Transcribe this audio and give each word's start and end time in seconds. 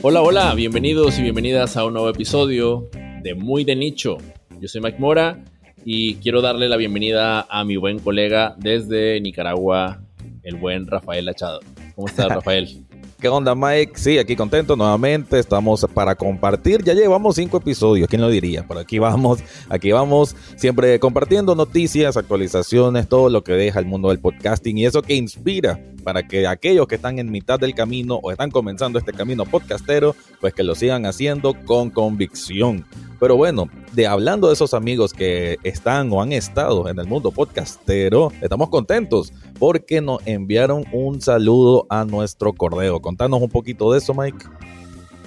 Hola, 0.00 0.22
hola, 0.22 0.54
bienvenidos 0.54 1.18
y 1.18 1.22
bienvenidas 1.22 1.76
a 1.76 1.84
un 1.84 1.94
nuevo 1.94 2.08
episodio 2.08 2.88
de 3.20 3.34
Muy 3.34 3.64
de 3.64 3.74
Nicho. 3.74 4.18
Yo 4.60 4.68
soy 4.68 4.80
Mike 4.80 4.98
Mora 5.00 5.44
y 5.84 6.14
quiero 6.16 6.40
darle 6.40 6.68
la 6.68 6.76
bienvenida 6.76 7.44
a 7.50 7.64
mi 7.64 7.76
buen 7.76 7.98
colega 7.98 8.54
desde 8.58 9.20
Nicaragua, 9.20 10.00
el 10.44 10.54
buen 10.54 10.86
Rafael 10.86 11.28
Achado. 11.28 11.58
¿Cómo 11.96 12.06
estás, 12.06 12.28
Rafael? 12.28 12.86
¿Qué 13.20 13.26
onda, 13.26 13.56
Mike? 13.56 13.94
Sí, 13.96 14.16
aquí 14.18 14.36
contento 14.36 14.76
nuevamente. 14.76 15.40
Estamos 15.40 15.84
para 15.92 16.14
compartir. 16.14 16.84
Ya 16.84 16.94
llevamos 16.94 17.34
cinco 17.34 17.56
episodios, 17.56 18.08
¿quién 18.08 18.22
lo 18.22 18.30
diría? 18.30 18.64
Por 18.64 18.78
aquí 18.78 19.00
vamos, 19.00 19.40
aquí 19.68 19.90
vamos, 19.90 20.36
siempre 20.54 21.00
compartiendo 21.00 21.56
noticias, 21.56 22.16
actualizaciones, 22.16 23.08
todo 23.08 23.28
lo 23.28 23.42
que 23.42 23.54
deja 23.54 23.80
el 23.80 23.86
mundo 23.86 24.10
del 24.10 24.20
podcasting 24.20 24.78
y 24.78 24.86
eso 24.86 25.02
que 25.02 25.16
inspira 25.16 25.80
para 26.08 26.26
que 26.26 26.46
aquellos 26.46 26.88
que 26.88 26.94
están 26.94 27.18
en 27.18 27.30
mitad 27.30 27.60
del 27.60 27.74
camino 27.74 28.18
o 28.22 28.30
están 28.30 28.50
comenzando 28.50 28.98
este 28.98 29.12
camino 29.12 29.44
podcastero, 29.44 30.16
pues 30.40 30.54
que 30.54 30.62
lo 30.62 30.74
sigan 30.74 31.04
haciendo 31.04 31.52
con 31.66 31.90
convicción. 31.90 32.86
Pero 33.20 33.36
bueno, 33.36 33.68
de 33.92 34.06
hablando 34.06 34.46
de 34.46 34.54
esos 34.54 34.72
amigos 34.72 35.12
que 35.12 35.58
están 35.64 36.10
o 36.10 36.22
han 36.22 36.32
estado 36.32 36.88
en 36.88 36.98
el 36.98 37.06
mundo 37.06 37.30
podcastero, 37.30 38.32
estamos 38.40 38.70
contentos 38.70 39.34
porque 39.58 40.00
nos 40.00 40.26
enviaron 40.26 40.86
un 40.94 41.20
saludo 41.20 41.86
a 41.90 42.06
nuestro 42.06 42.54
correo. 42.54 43.02
Contanos 43.02 43.42
un 43.42 43.50
poquito 43.50 43.92
de 43.92 43.98
eso, 43.98 44.14
Mike. 44.14 44.46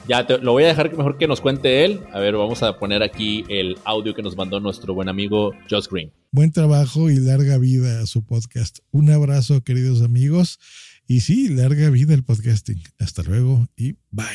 Ya, 0.08 0.26
te, 0.26 0.40
lo 0.40 0.54
voy 0.54 0.64
a 0.64 0.68
dejar 0.68 0.96
mejor 0.96 1.18
que 1.18 1.28
nos 1.28 1.41
cuente 1.41 1.86
él. 1.86 2.02
A 2.12 2.20
ver, 2.20 2.36
vamos 2.36 2.64
a 2.64 2.78
poner 2.80 3.04
aquí 3.04 3.46
el 3.50 3.78
audio 3.84 4.14
que 4.14 4.23
nos 4.23 4.36
mandó 4.36 4.59
nuestro 4.59 4.94
buen 4.94 5.09
amigo 5.09 5.52
Josh 5.70 5.88
Green. 5.90 6.12
Buen 6.32 6.52
trabajo 6.52 7.09
y 7.09 7.18
larga 7.18 7.58
vida 7.58 8.02
a 8.02 8.08
su 8.08 8.26
podcast. 8.26 8.80
Un 8.92 9.12
abrazo, 9.12 9.64
queridos 9.64 10.02
amigos. 10.02 10.59
Y 11.08 11.22
sí, 11.22 11.50
larga 11.50 11.90
vida 11.90 12.14
el 12.14 12.23
podcasting. 12.23 12.82
Hasta 13.00 13.22
luego 13.23 13.68
y 13.78 13.94
bye. 14.09 14.26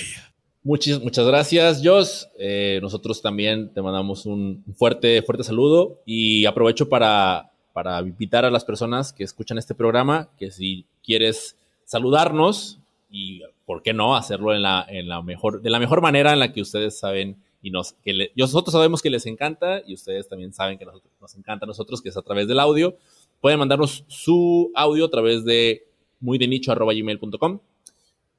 Muchas, 0.63 1.01
muchas 1.01 1.27
gracias, 1.27 1.81
Josh. 1.85 2.25
Eh, 2.39 2.79
nosotros 2.83 3.21
también 3.23 3.73
te 3.73 3.83
mandamos 3.83 4.27
un 4.27 4.65
fuerte, 4.77 5.23
fuerte 5.23 5.45
saludo 5.45 6.01
y 6.05 6.45
aprovecho 6.45 6.89
para, 6.89 7.51
para 7.73 8.01
invitar 8.01 8.45
a 8.45 8.51
las 8.51 8.65
personas 8.65 9.13
que 9.13 9.25
escuchan 9.25 9.59
este 9.59 9.75
programa 9.75 10.29
que 10.39 10.51
si 10.51 10.87
quieres 11.05 11.57
saludarnos 11.85 12.79
y 13.11 13.43
por 13.67 13.83
qué 13.83 13.93
no 13.93 14.17
hacerlo 14.17 14.55
en 14.55 14.63
la, 14.63 14.87
en 14.89 15.09
la 15.09 15.21
mejor, 15.21 15.61
de 15.61 15.71
la 15.71 15.79
mejor 15.79 16.01
manera 16.01 16.33
en 16.33 16.39
la 16.39 16.53
que 16.53 16.63
ustedes 16.63 16.99
saben 16.99 17.37
y 17.61 17.71
nos, 17.71 17.95
que 18.05 18.31
nosotros 18.37 18.73
sabemos 18.73 19.03
que 19.03 19.11
les 19.11 19.27
encanta 19.27 19.83
y 19.85 19.95
ustedes 19.95 20.29
también 20.29 20.55
saben 20.55 20.79
que 20.79 20.87
nos 21.21 21.35
encanta 21.37 21.67
a 21.67 21.67
nosotros, 21.67 22.01
que 22.01 22.09
es 22.09 22.17
a 22.17 22.23
través 22.23 22.47
del 22.47 22.61
audio. 22.61 22.97
Pueden 23.41 23.59
mandarnos 23.59 24.05
su 24.07 24.71
audio 24.75 25.07
a 25.07 25.11
través 25.11 25.45
de 25.45 25.89
muydenicho.gmail.com 26.21 27.59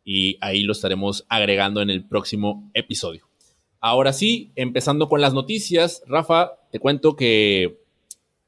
y 0.06 0.38
ahí 0.40 0.64
lo 0.64 0.72
estaremos 0.72 1.26
agregando 1.28 1.82
en 1.82 1.90
el 1.90 2.06
próximo 2.06 2.72
episodio. 2.74 3.28
Ahora 3.82 4.14
sí, 4.14 4.52
empezando 4.56 5.10
con 5.10 5.20
las 5.20 5.34
noticias, 5.34 6.02
Rafa, 6.08 6.54
te 6.72 6.80
cuento 6.80 7.18
que 7.18 7.82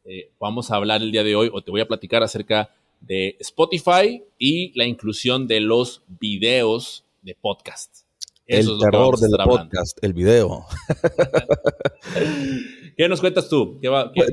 eh, 0.05 0.31
vamos 0.39 0.71
a 0.71 0.77
hablar 0.77 1.01
el 1.01 1.11
día 1.11 1.23
de 1.23 1.35
hoy 1.35 1.49
o 1.51 1.61
te 1.61 1.71
voy 1.71 1.81
a 1.81 1.87
platicar 1.87 2.23
acerca 2.23 2.73
de 3.01 3.35
Spotify 3.39 4.23
y 4.37 4.77
la 4.77 4.85
inclusión 4.85 5.47
de 5.47 5.59
los 5.59 6.03
videos 6.07 7.05
de 7.21 7.35
podcast. 7.35 8.09
Eso 8.49 8.73
el 8.73 8.79
terror 8.79 9.19
del 9.19 9.31
podcast, 9.43 10.03
el 10.03 10.13
video. 10.13 10.65
¿Qué 12.97 13.07
nos 13.07 13.21
cuentas 13.21 13.47
tú? 13.47 13.77
¿Qué 13.79 13.89
va, 13.89 14.11
qué 14.11 14.23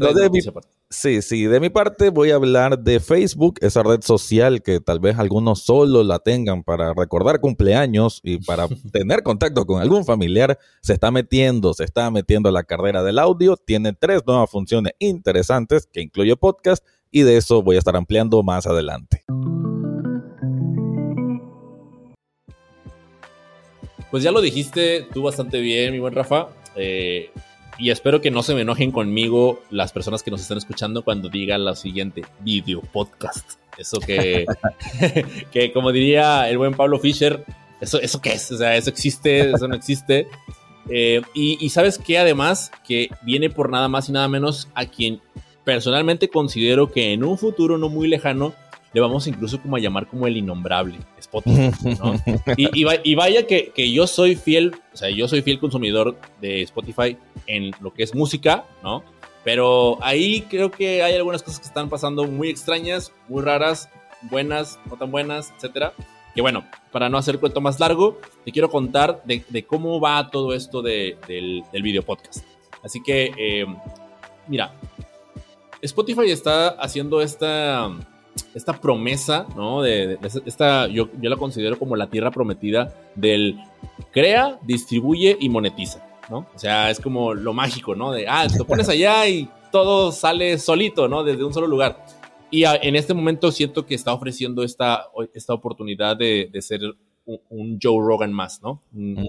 sí, 0.89 1.20
sí, 1.20 1.45
de 1.45 1.61
mi 1.61 1.69
parte 1.69 2.08
voy 2.08 2.31
a 2.31 2.36
hablar 2.36 2.78
de 2.78 2.98
Facebook, 2.98 3.58
esa 3.61 3.83
red 3.83 4.00
social 4.00 4.62
que 4.62 4.80
tal 4.80 5.01
vez 5.01 5.19
algunos 5.19 5.62
solo 5.62 6.03
la 6.03 6.19
tengan 6.19 6.64
para 6.64 6.95
recordar 6.95 7.41
cumpleaños 7.41 8.20
y 8.25 8.39
para 8.39 8.69
tener 8.92 9.23
contacto 9.23 9.67
con 9.67 9.83
algún 9.83 10.06
familiar. 10.06 10.58
Se 10.80 10.95
está 10.95 11.11
metiendo, 11.11 11.75
se 11.75 11.84
está 11.84 12.11
metiendo 12.11 12.48
a 12.48 12.53
la 12.53 12.64
carrera 12.64 13.03
del 13.03 13.19
audio. 13.19 13.58
Tiene 13.58 13.92
tres 13.92 14.23
nuevas 14.27 14.48
funciones 14.48 14.95
interesantes 14.98 15.86
que 15.86 16.01
incluye 16.01 16.36
podcast 16.36 16.83
y 17.17 17.23
de 17.23 17.39
eso 17.39 17.63
voy 17.63 17.77
a 17.77 17.79
estar 17.79 17.97
ampliando 17.97 18.43
más 18.43 18.67
adelante. 18.67 19.25
Pues 24.11 24.23
ya 24.23 24.31
lo 24.31 24.43
dijiste 24.43 25.07
tú 25.15 25.23
bastante 25.23 25.61
bien, 25.61 25.93
mi 25.93 25.99
buen 25.99 26.13
Rafa. 26.13 26.49
Eh, 26.77 27.31
y 27.79 27.89
espero 27.89 28.21
que 28.21 28.31
no 28.31 28.43
se 28.43 28.55
me 28.55 28.61
enojen 28.61 28.93
conmigo 28.93 29.63
las 29.71 29.93
personas 29.93 30.23
que 30.23 30.31
nos 30.31 30.43
están 30.43 30.59
escuchando 30.59 31.05
cuando 31.05 31.31
diga 31.31 31.57
lo 31.57 31.75
siguiente, 31.75 32.23
video 32.41 32.83
podcast. 32.83 33.53
Eso 33.79 33.98
que, 33.98 34.45
que 35.53 35.73
como 35.73 35.93
diría 35.93 36.51
el 36.51 36.59
buen 36.59 36.75
Pablo 36.75 36.98
Fischer, 36.98 37.47
¿eso, 37.81 37.98
¿eso 37.98 38.21
qué 38.21 38.35
es? 38.35 38.53
O 38.53 38.59
sea, 38.59 38.77
eso 38.77 38.91
existe, 38.91 39.53
eso 39.53 39.67
no 39.67 39.75
existe. 39.75 40.29
Eh, 40.91 41.23
y, 41.33 41.57
y, 41.65 41.71
sabes 41.71 41.97
que 41.97 42.19
además, 42.19 42.71
que 42.87 43.09
viene 43.23 43.48
por 43.48 43.71
nada 43.71 43.89
más 43.89 44.11
y 44.11 44.13
nada 44.13 44.29
menos 44.29 44.69
a 44.75 44.85
quien 44.85 45.23
personalmente 45.67 46.29
considero 46.29 46.93
que 46.93 47.13
en 47.13 47.25
un 47.25 47.37
futuro 47.37 47.77
no 47.77 47.89
muy 47.89 48.07
lejano 48.07 48.55
le 48.93 49.01
vamos 49.01 49.27
incluso 49.27 49.61
como 49.61 49.75
a 49.75 49.81
llamar 49.81 50.07
como 50.07 50.29
el 50.29 50.37
innombrable, 50.37 50.97
Spotify, 51.19 51.73
¿no? 51.99 52.15
y, 52.57 53.15
vaya 53.17 53.49
que, 53.49 53.73
que, 53.75 53.93
yo 53.93 54.07
soy 54.07 54.37
fiel, 54.37 54.77
o 54.95 54.97
sea, 54.97 55.11
yo 55.11 55.27
soy 55.27 55.43
fiel 55.43 55.59
consumidor 55.59 56.17
de 56.41 56.63
Spotify 56.63 57.19
en 57.49 57.73
lo 57.81 57.93
que 57.93 58.05
es 58.05 58.15
música, 58.15 58.65
¿no? 58.85 59.03
Pero 59.43 59.99
ahí 60.03 60.43
creo 60.43 60.71
que 60.71 61.03
hay 61.03 61.17
algunas 61.17 61.43
cosas 61.43 61.59
que 61.59 61.67
están 61.67 61.89
pasando 61.89 62.25
muy 62.27 62.48
extrañas, 62.48 63.13
muy 63.29 63.43
raras, 63.43 63.91
buenas, 64.31 64.79
no 64.89 64.97
tan 64.97 65.11
buenas, 65.11 65.53
etcétera. 65.57 65.93
Que 66.37 66.43
bueno, 66.43 66.65
para 66.93 67.09
no 67.09 67.19
hacer 67.19 67.35
el 67.35 67.41
cuento 67.41 67.61
más 67.61 67.81
largo, 67.81 68.21
te 68.45 68.53
quiero 68.53 68.71
contar 68.71 69.21
de, 69.25 69.45
de 69.48 69.65
cómo 69.65 70.01
va 70.01 70.31
todo 70.31 70.55
esto 70.55 70.81
de, 70.81 71.19
del, 71.27 71.65
del, 71.73 71.83
video 71.83 72.03
podcast. 72.03 72.45
Así 72.85 73.03
que, 73.03 73.33
eh, 73.37 73.67
mira, 74.47 74.73
Spotify 75.83 76.31
está 76.31 76.69
haciendo 76.69 77.20
esta 77.20 77.91
esta 78.55 78.79
promesa, 78.81 79.47
¿no? 79.57 79.83
De, 79.83 80.19
esta, 80.45 80.89
yo, 80.89 81.09
yo, 81.20 81.31
la 81.31 81.37
considero 81.37 81.79
como 81.79 81.97
la 81.97 82.09
tierra 82.09 82.31
prometida 82.31 82.95
del 83.14 83.59
crea, 84.13 84.59
distribuye 84.63 85.36
y 85.41 85.48
monetiza, 85.48 86.07
¿no? 86.31 86.47
O 86.55 86.59
sea, 86.59 86.91
es 86.91 87.01
como 87.01 87.35
lo 87.35 87.53
mágico, 87.53 87.95
¿no? 87.95 88.13
De, 88.13 88.27
ah, 88.29 88.47
te 88.47 88.65
pones 88.65 88.89
allá 88.89 89.27
y 89.29 89.48
todo 89.73 90.13
sale 90.13 90.59
solito, 90.59 91.09
¿no? 91.09 91.25
Desde 91.25 91.45
un 91.45 91.53
solo 91.53 91.67
lugar. 91.67 92.05
Y 92.51 92.65
en 92.65 92.95
este 92.95 93.13
momento 93.13 93.51
siento 93.51 93.86
que 93.86 93.95
está 93.95 94.13
ofreciendo 94.13 94.63
esta, 94.63 95.07
esta 95.35 95.53
oportunidad 95.53 96.17
de, 96.17 96.48
de 96.53 96.63
ser 96.63 96.81
un, 97.27 97.79
Joe 97.83 97.98
Rogan 97.98 98.33
más, 98.33 98.63
¿no? 98.63 98.83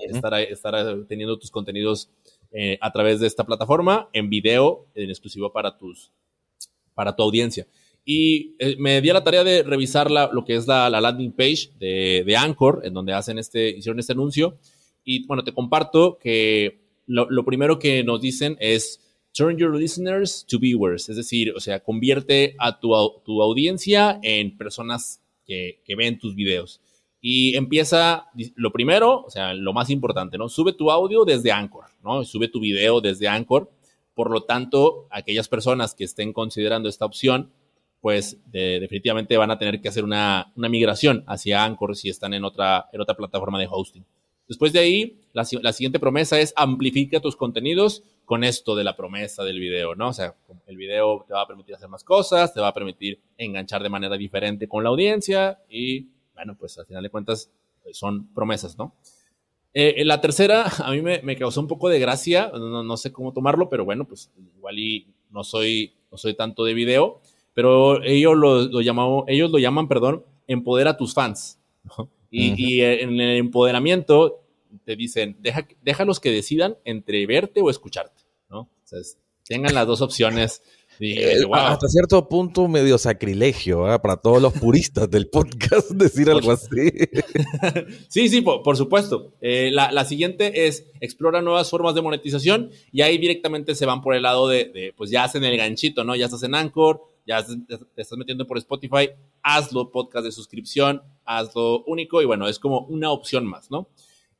estar, 0.10 0.34
estar, 0.36 0.76
teniendo 1.08 1.40
tus 1.40 1.50
contenidos 1.50 2.12
eh, 2.52 2.78
a 2.80 2.92
través 2.92 3.20
de 3.20 3.28
esta 3.28 3.44
plataforma 3.44 4.08
en 4.14 4.30
video, 4.30 4.86
en 4.94 5.10
exclusivo 5.10 5.52
para, 5.52 5.78
tus, 5.78 6.12
para 6.98 7.16
tu 7.16 7.22
audiencia. 7.22 7.68
Y 8.04 8.56
eh, 8.58 8.76
me 8.80 9.00
di 9.02 9.10
a 9.12 9.14
la 9.14 9.24
tarea 9.24 9.44
de 9.44 9.62
revisar 9.62 10.10
lo 10.10 10.44
que 10.44 10.56
es 10.56 10.66
la, 10.66 10.90
landing 10.90 11.34
page 11.34 11.70
de, 11.78 12.36
Anchor, 12.36 12.82
en 12.84 12.94
donde 12.94 13.14
hacen 13.14 13.38
este, 13.38 13.70
hicieron 13.70 14.00
este 14.00 14.14
anuncio. 14.14 14.58
Y 15.04 15.28
bueno, 15.28 15.44
te 15.44 15.54
comparto 15.54 16.18
que 16.18 16.80
lo, 17.06 17.46
primero 17.46 17.78
que 17.78 18.04
nos 18.04 18.20
dicen 18.20 18.58
es 18.60 19.00
turn 19.34 19.58
your 19.58 19.76
listeners 19.76 20.46
to 20.50 20.58
viewers, 20.58 21.10
es 21.10 21.18
decir, 21.18 21.54
o 21.56 21.60
sea, 21.60 21.84
convierte 21.84 22.56
a 22.58 22.80
tu, 22.80 22.94
tu 23.24 23.44
audiencia 23.44 24.20
en 24.24 24.58
personas 24.58 25.22
que, 25.46 25.82
que, 25.86 25.96
ven 25.96 26.18
tus 26.18 26.34
videos. 26.34 26.82
Y 27.22 27.56
empieza 27.56 28.28
lo 28.56 28.72
primero, 28.72 29.24
o 29.24 29.30
sea, 29.30 29.54
lo 29.54 29.74
más 29.74 29.90
importante, 29.90 30.38
¿no? 30.38 30.50
Sube 30.50 30.74
tu 30.74 30.90
audio 30.90 31.26
desde 31.26 31.52
Anchor, 31.52 31.86
¿no? 32.04 32.24
Sube 32.24 32.48
tu 32.48 32.60
video 32.60 33.02
desde 33.02 33.28
Anchor. 33.28 33.70
Por 34.18 34.32
lo 34.32 34.42
tanto, 34.42 35.06
aquellas 35.12 35.48
personas 35.48 35.94
que 35.94 36.04
estén 36.04 36.34
considerando 36.34 36.90
esta 36.90 37.06
opción, 37.06 37.52
pues 38.02 38.40
definitivamente 38.48 39.38
van 39.38 39.52
a 39.52 39.60
tener 39.60 39.80
que 39.80 39.90
hacer 39.90 40.04
una, 40.04 40.52
migración 40.56 41.24
hacia 41.28 41.64
Anchor 41.64 41.96
si 41.96 42.10
están 42.10 42.34
en 42.34 42.44
otra, 42.44 42.90
en 42.92 43.00
otra 43.00 43.14
plataforma 43.14 43.60
de 43.60 43.68
hosting. 43.70 44.04
Después 44.48 44.74
de 44.74 44.80
ahí, 44.80 45.22
la, 45.34 45.46
siguiente 45.46 46.00
promesa 46.00 46.40
es 46.40 46.52
amplifica 46.56 47.20
tus 47.20 47.36
contenidos 47.36 48.02
con 48.26 48.44
esto 48.44 48.76
de 48.76 48.86
la 48.86 48.96
promesa 48.96 49.44
del 49.44 49.60
video, 49.60 49.94
¿no? 49.94 50.08
O 50.08 50.14
sea, 50.14 50.34
el 50.66 50.78
video 50.78 51.24
te 51.28 51.36
va 51.36 51.44
a 51.44 51.48
permitir 51.48 51.76
hacer 51.76 51.88
más 51.88 52.04
cosas, 52.04 52.56
te 52.56 52.60
va 52.60 52.70
a 52.70 52.74
permitir 52.74 53.20
enganchar 53.38 53.84
de 53.84 53.90
manera 53.90 54.18
diferente 54.18 54.68
con 54.68 54.84
la 54.84 54.90
audiencia 54.90 55.60
y, 55.70 56.08
bueno, 56.34 56.58
pues 56.58 56.76
al 56.80 56.88
final 56.88 57.04
de 57.04 57.12
cuentas 57.12 57.52
son 57.92 58.34
promesas, 58.34 58.80
¿no? 58.80 58.96
Eh, 59.74 60.04
la 60.06 60.22
tercera, 60.22 60.66
a 60.84 60.92
mí 60.92 61.02
me, 61.02 61.36
causó 61.38 61.62
un 61.62 61.68
poco 61.68 61.90
de 61.90 62.00
gracia, 62.00 62.52
no, 62.54 62.84
no, 62.84 62.98
sé 62.98 63.12
cómo 63.12 63.34
tomarlo, 63.34 63.70
pero 63.70 63.86
bueno, 63.86 64.06
pues 64.06 64.32
igual 64.56 64.80
y 64.80 65.08
no 65.30 65.44
soy, 65.44 65.94
no 66.12 66.18
soy 66.18 66.34
tanto 66.34 66.64
de 66.64 66.74
video, 66.74 67.22
pero 67.54 68.04
ellos 68.04 68.36
lo, 68.36 68.82
llamamos, 68.82 69.26
ellos 69.28 69.52
lo 69.52 69.60
llaman, 69.60 69.88
perdón, 69.88 70.24
empodera 70.48 70.92
a 70.92 70.98
tus 70.98 71.14
fans. 71.14 71.60
Y, 72.30 72.82
en 72.82 73.20
el 73.20 73.38
empoderamiento 73.38 74.44
te 74.84 74.96
dicen, 74.96 75.38
deja, 75.40 75.68
déjalos 75.82 76.20
que 76.20 76.30
decidan 76.30 76.78
entre 76.84 77.26
verte 77.26 77.62
o 77.62 77.70
escucharte, 77.70 78.24
¿no? 78.50 78.60
O 78.60 78.70
sea, 78.84 79.00
tengan 79.44 79.74
las 79.74 79.88
dos 79.88 80.02
opciones 80.02 80.62
Eh, 81.00 81.46
hasta 81.52 81.88
cierto 81.88 82.28
punto 82.28 82.68
medio 82.68 82.98
sacrilegio 82.98 83.86
para 84.02 84.18
todos 84.18 84.42
los 84.42 84.54
puristas 84.54 85.10
del 85.10 85.28
podcast 85.28 85.90
decir 85.92 86.30
algo 86.30 86.52
así. 86.52 86.92
sí, 88.08 88.30
sí, 88.30 88.42
por, 88.42 88.78
supuesto. 88.78 89.34
Eh, 89.42 89.70
la, 89.72 90.06
siguiente 90.06 90.68
es 90.68 90.88
explora 91.00 91.42
nuevas 91.42 91.70
formas 91.70 91.96
de 91.96 92.02
monetización 92.02 92.72
y 92.92 93.02
ahí 93.02 93.18
directamente 93.18 93.76
se 93.76 93.86
van 93.86 94.02
por 94.02 94.16
el 94.16 94.24
lado 94.24 94.48
de, 94.48 94.94
pues 94.98 95.10
ya 95.12 95.24
hacen 95.24 95.44
el 95.44 95.58
ganchito, 95.58 96.04
¿no? 96.04 96.16
Ya 96.16 96.26
estás 96.26 96.44
en 96.44 96.56
Anchor, 96.56 97.02
ya 97.26 97.46
te 97.46 98.02
estás 98.02 98.18
metiendo 98.18 98.48
por 98.48 98.58
Spotify, 98.58 99.10
hazlo 99.44 99.92
podcast 99.92 100.26
de 100.26 100.32
suscripción, 100.32 101.02
hazlo 101.26 101.84
único 101.86 102.22
y 102.22 102.26
bueno, 102.26 102.48
es 102.48 102.58
como 102.58 102.82
una 102.88 103.12
opción 103.12 103.46
más, 103.46 103.70
¿no? 103.70 103.90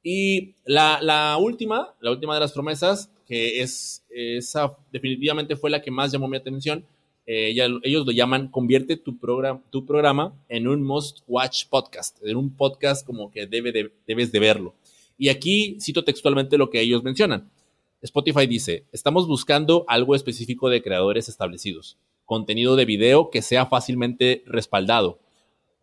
Y 0.10 0.56
la, 0.64 1.38
última, 1.38 1.94
la 2.00 2.12
última 2.12 2.34
de 2.34 2.40
las 2.40 2.54
promesas, 2.54 3.12
que 3.28 3.62
es 3.62 4.04
esa 4.10 4.76
definitivamente 4.92 5.56
fue 5.56 5.70
la 5.70 5.82
que 5.82 5.92
más 5.92 6.12
llamó 6.12 6.28
mi 6.28 6.38
atención, 6.38 6.86
eh, 7.26 7.50
ellos 7.84 8.06
lo 8.06 8.12
llaman 8.14 8.48
convierte 8.48 8.96
tu, 8.96 9.18
programa 9.20 9.62
tu 9.70 9.86
programa 9.86 10.34
en 10.48 10.68
un 10.68 10.82
must 10.82 11.20
watch 11.28 11.66
podcast, 11.66 12.18
en 12.24 12.38
un 12.38 12.56
podcast 12.56 13.06
como 13.06 13.30
que 13.30 13.46
debe 13.46 13.92
debes 14.08 14.32
de 14.32 14.40
verlo. 14.40 14.74
Y 15.18 15.30
aquí 15.30 15.78
cito 15.82 16.04
textualmente 16.04 16.58
lo 16.58 16.70
que 16.70 16.80
ellos 16.80 17.04
mencionan. 17.04 17.50
Spotify 18.02 18.48
dice, 18.48 18.86
estamos 18.92 19.28
buscando 19.28 19.84
algo 19.88 20.16
específico 20.16 20.70
de 20.70 20.82
creadores 20.82 21.28
establecidos, 21.28 21.98
contenido 22.26 22.76
de 22.76 22.86
video 22.86 23.30
que 23.30 23.42
sea 23.42 23.66
fácilmente 23.66 24.44
respaldado, 24.46 25.20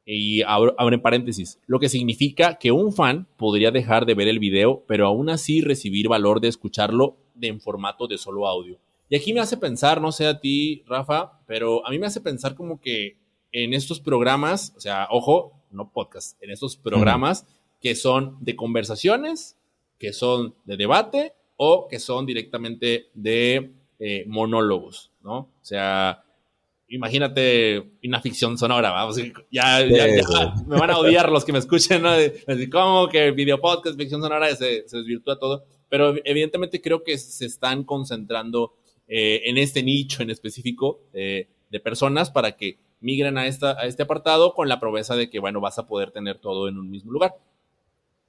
y 0.06 0.42
abre 0.42 0.98
paréntesis, 0.98 1.60
lo 1.66 1.80
que 1.80 1.88
significa 1.88 2.58
que 2.58 2.72
un 2.72 2.92
fan 2.92 3.26
podría 3.36 3.70
dejar 3.70 4.04
de 4.04 4.14
ver 4.14 4.28
el 4.28 4.38
video, 4.38 4.84
pero 4.86 5.06
aún 5.06 5.30
así 5.30 5.62
recibir 5.62 6.08
valor 6.08 6.40
de 6.40 6.48
escucharlo 6.48 7.16
en 7.40 7.60
formato 7.60 8.06
de 8.06 8.18
solo 8.18 8.46
audio. 8.46 8.78
Y 9.08 9.16
aquí 9.16 9.32
me 9.32 9.40
hace 9.40 9.56
pensar, 9.56 10.00
no 10.00 10.12
sé 10.12 10.26
a 10.26 10.40
ti, 10.40 10.82
Rafa, 10.86 11.40
pero 11.46 11.86
a 11.86 11.90
mí 11.90 11.98
me 11.98 12.06
hace 12.06 12.20
pensar 12.20 12.54
como 12.54 12.80
que 12.80 13.16
en 13.52 13.72
estos 13.72 14.00
programas, 14.00 14.74
o 14.76 14.80
sea, 14.80 15.08
ojo, 15.10 15.52
no 15.70 15.90
podcast, 15.90 16.42
en 16.42 16.50
estos 16.50 16.76
programas 16.76 17.46
que 17.80 17.94
son 17.94 18.36
de 18.40 18.56
conversaciones, 18.56 19.56
que 19.98 20.12
son 20.12 20.54
de 20.64 20.76
debate 20.76 21.34
o 21.56 21.86
que 21.88 21.98
son 21.98 22.26
directamente 22.26 23.08
de 23.14 23.72
eh, 23.98 24.24
monólogos, 24.26 25.12
¿no? 25.22 25.36
O 25.36 25.50
sea, 25.62 26.23
imagínate 26.94 27.91
una 28.05 28.20
ficción 28.20 28.56
sonora, 28.56 28.93
vamos, 28.93 29.17
ya, 29.50 29.85
me 30.67 30.79
van 30.79 30.91
a 30.91 30.99
odiar 30.99 31.29
los 31.31 31.44
que 31.44 31.52
me 31.52 31.58
escuchen, 31.58 32.02
¿no? 32.02 32.12
¿Cómo 32.70 33.08
que 33.08 33.32
video 33.32 33.61
podcast, 33.61 33.99
ficción 33.99 34.23
sonora, 34.23 34.55
se, 34.55 34.88
se, 34.88 34.99
desvirtúa 34.99 35.38
todo? 35.38 35.64
Pero 35.88 36.14
evidentemente 36.25 36.81
creo 36.81 37.02
que 37.02 37.19
se 37.19 37.46
están 37.46 37.82
concentrando 37.82 38.75
eh, 39.08 39.43
en 39.46 39.58
este 39.58 39.82
nicho 39.82 40.23
en 40.23 40.31
específico 40.31 41.00
eh, 41.12 41.49
de 41.69 41.81
personas 41.81 42.31
para 42.31 42.56
que 42.56 42.79
migren 43.00 43.38
a, 43.38 43.46
esta, 43.46 43.73
a 43.73 43.87
este 43.87 44.05
apartado 44.05 44.55
con 44.55 44.69
la 44.69 44.79
promesa 44.79 45.17
de 45.17 45.29
que, 45.29 45.41
bueno, 45.41 45.61
vas 45.61 45.79
a 45.79 45.87
poder 45.87 46.12
tener 46.12 46.38
todo 46.38 46.69
en 46.69 46.79
un 46.79 46.91
mismo 46.91 47.11
lugar. 47.11 47.35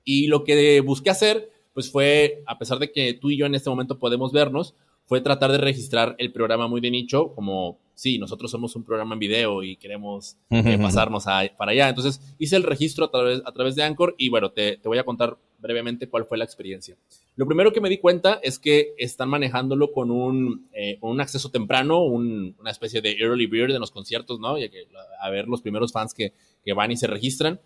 Y 0.04 0.28
lo 0.28 0.44
que 0.44 0.82
busqué 0.82 1.12
hacer, 1.12 1.52
pues 1.74 1.92
fue, 1.92 2.44
a 2.48 2.58
pesar 2.58 2.80
de 2.80 2.92
que 2.92 3.14
tú 3.14 3.30
y 3.30 3.38
yo 3.38 3.46
en 3.46 3.56
este 3.56 3.70
momento 3.70 4.00
podemos 4.00 4.32
vernos, 4.34 4.74
fue 5.06 5.22
tratar 5.22 5.52
de 5.52 5.60
registrar 5.60 6.16
el 6.18 6.32
programa 6.32 6.68
muy 6.68 6.82
de 6.82 6.92
nicho, 6.92 7.34
como 7.34 7.78
sí, 7.94 8.18
nosotros 8.20 8.52
somos 8.52 8.76
un 8.76 8.84
programa 8.84 9.14
en 9.14 9.20
video 9.20 9.64
y 9.64 9.78
queremos 9.78 10.38
eh, 10.50 10.78
pasarnos 10.80 11.26
para 11.58 11.72
allá. 11.72 11.90
Entonces 11.90 12.22
hice 12.38 12.56
el 12.56 12.64
registro 12.64 13.06
a 13.06 13.12
través, 13.12 13.42
a 13.46 13.52
través 13.52 13.76
de 13.76 13.84
Anchor 13.84 14.16
y 14.18 14.30
bueno, 14.30 14.52
te, 14.52 14.80
voy 14.84 14.98
a 14.98 15.04
contar 15.04 15.38
brevemente 15.60 16.10
cuál 16.10 16.26
fue 16.26 16.38
la 16.38 16.44
experiencia. 16.44 16.96
Lo 17.36 17.46
primero 17.46 17.72
que 17.72 17.82
me 17.82 17.90
di 17.90 17.98
cuenta 17.98 18.40
es 18.44 18.60
que 18.60 18.94
están 18.98 19.30
manejándolo 19.30 19.92
con 19.92 20.12
un, 20.12 20.68
eh, 20.74 20.98
un 21.02 21.22
acceso 21.22 21.50
temprano, 21.50 22.04
una 22.04 22.70
especie 22.70 23.02
de 23.02 23.18
early 23.20 23.48
bird 23.48 23.72
en 23.72 23.80
los 23.80 23.92
conciertos, 23.92 24.40
¿no? 24.40 24.58
Y 24.58 24.70
que, 24.70 24.88
a 25.22 25.30
ver 25.30 25.48
los 25.48 25.62
primeros 25.62 25.92
fans 25.92 26.14
que, 26.14 26.34
que 26.64 26.74
van 26.74 26.92
y 26.92 26.98
se 26.98 27.08
registran. 27.08 27.60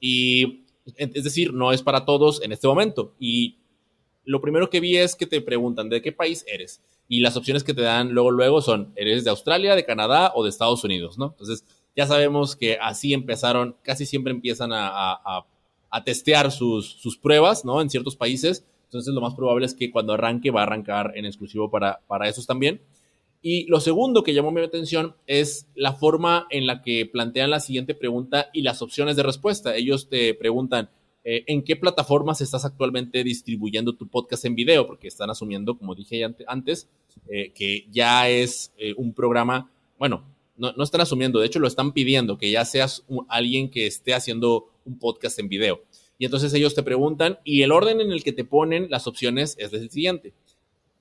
Y 0.00 0.64
es 0.96 1.24
decir, 1.24 1.52
no 1.52 1.72
es 1.72 1.82
para 1.82 2.04
todos 2.04 2.42
en 2.42 2.52
este 2.52 2.68
momento. 2.68 3.14
Y 3.18 3.56
lo 4.26 4.40
primero 4.40 4.68
que 4.68 4.80
vi 4.80 4.96
es 4.96 5.14
que 5.14 5.26
te 5.26 5.40
preguntan 5.40 5.88
de 5.88 6.02
qué 6.02 6.12
país 6.12 6.44
eres. 6.48 6.82
Y 7.08 7.20
las 7.20 7.36
opciones 7.36 7.62
que 7.62 7.72
te 7.72 7.82
dan 7.82 8.10
luego, 8.10 8.32
luego 8.32 8.60
son, 8.60 8.92
eres 8.96 9.24
de 9.24 9.30
Australia, 9.30 9.76
de 9.76 9.84
Canadá 9.84 10.32
o 10.34 10.42
de 10.42 10.50
Estados 10.50 10.82
Unidos, 10.82 11.16
¿no? 11.16 11.28
Entonces, 11.28 11.64
ya 11.94 12.06
sabemos 12.06 12.56
que 12.56 12.76
así 12.80 13.14
empezaron, 13.14 13.76
casi 13.82 14.04
siempre 14.04 14.32
empiezan 14.32 14.70
a, 14.72 15.46
testear 16.04 16.52
sus, 16.52 16.92
sus, 17.00 17.16
pruebas, 17.16 17.64
¿no? 17.64 17.80
En 17.80 17.88
ciertos 17.88 18.16
países. 18.16 18.66
Entonces, 18.84 19.14
lo 19.14 19.20
más 19.22 19.34
probable 19.34 19.64
es 19.64 19.74
que 19.74 19.90
cuando 19.90 20.12
arranque 20.12 20.50
va 20.50 20.60
a 20.60 20.64
arrancar 20.64 21.12
en 21.14 21.24
exclusivo 21.24 21.70
para, 21.70 22.00
para 22.06 22.28
esos 22.28 22.46
también. 22.46 22.82
Y 23.40 23.64
lo 23.66 23.80
segundo 23.80 24.24
que 24.24 24.34
llamó 24.34 24.50
mi 24.50 24.60
atención 24.60 25.14
es 25.26 25.68
la 25.74 25.92
forma 25.92 26.46
en 26.50 26.66
la 26.66 26.82
que 26.82 27.06
plantean 27.06 27.50
la 27.50 27.60
siguiente 27.60 27.94
pregunta 27.94 28.50
y 28.52 28.62
las 28.62 28.82
opciones 28.82 29.14
de 29.16 29.22
respuesta. 29.22 29.76
Ellos 29.76 30.08
te 30.08 30.34
preguntan, 30.34 30.90
eh, 31.28 31.42
en 31.48 31.64
qué 31.64 31.74
plataformas 31.74 32.40
estás 32.40 32.64
actualmente 32.64 33.24
distribuyendo 33.24 33.92
tu 33.94 34.06
podcast 34.06 34.44
en 34.44 34.54
video, 34.54 34.86
porque 34.86 35.08
están 35.08 35.28
asumiendo, 35.28 35.76
como 35.76 35.96
dije 35.96 36.24
antes, 36.46 36.88
eh, 37.28 37.50
que 37.52 37.84
ya 37.90 38.28
es 38.28 38.72
eh, 38.78 38.94
un 38.96 39.12
programa, 39.12 39.68
bueno, 39.98 40.22
no, 40.56 40.70
no, 40.70 40.84
están 40.84 41.00
asumiendo, 41.00 41.40
de 41.40 41.46
hecho 41.48 41.58
lo 41.58 41.66
están 41.66 41.92
pidiendo, 41.92 42.38
que 42.38 42.52
ya 42.52 42.64
seas 42.64 43.04
alguien 43.26 43.68
que 43.70 43.88
esté 43.88 44.14
haciendo 44.14 44.70
un 44.84 45.00
podcast 45.00 45.40
en 45.40 45.48
video. 45.48 45.80
Y 46.16 46.26
entonces 46.26 46.54
ellos 46.54 46.76
te 46.76 46.84
preguntan 46.84 47.40
y 47.42 47.62
el 47.62 47.72
orden 47.72 48.00
en 48.00 48.12
el 48.12 48.22
que 48.22 48.32
te 48.32 48.44
ponen 48.44 48.86
las 48.88 49.08
opciones 49.08 49.56
es 49.58 49.72
el 49.72 49.90
siguiente. 49.90 50.32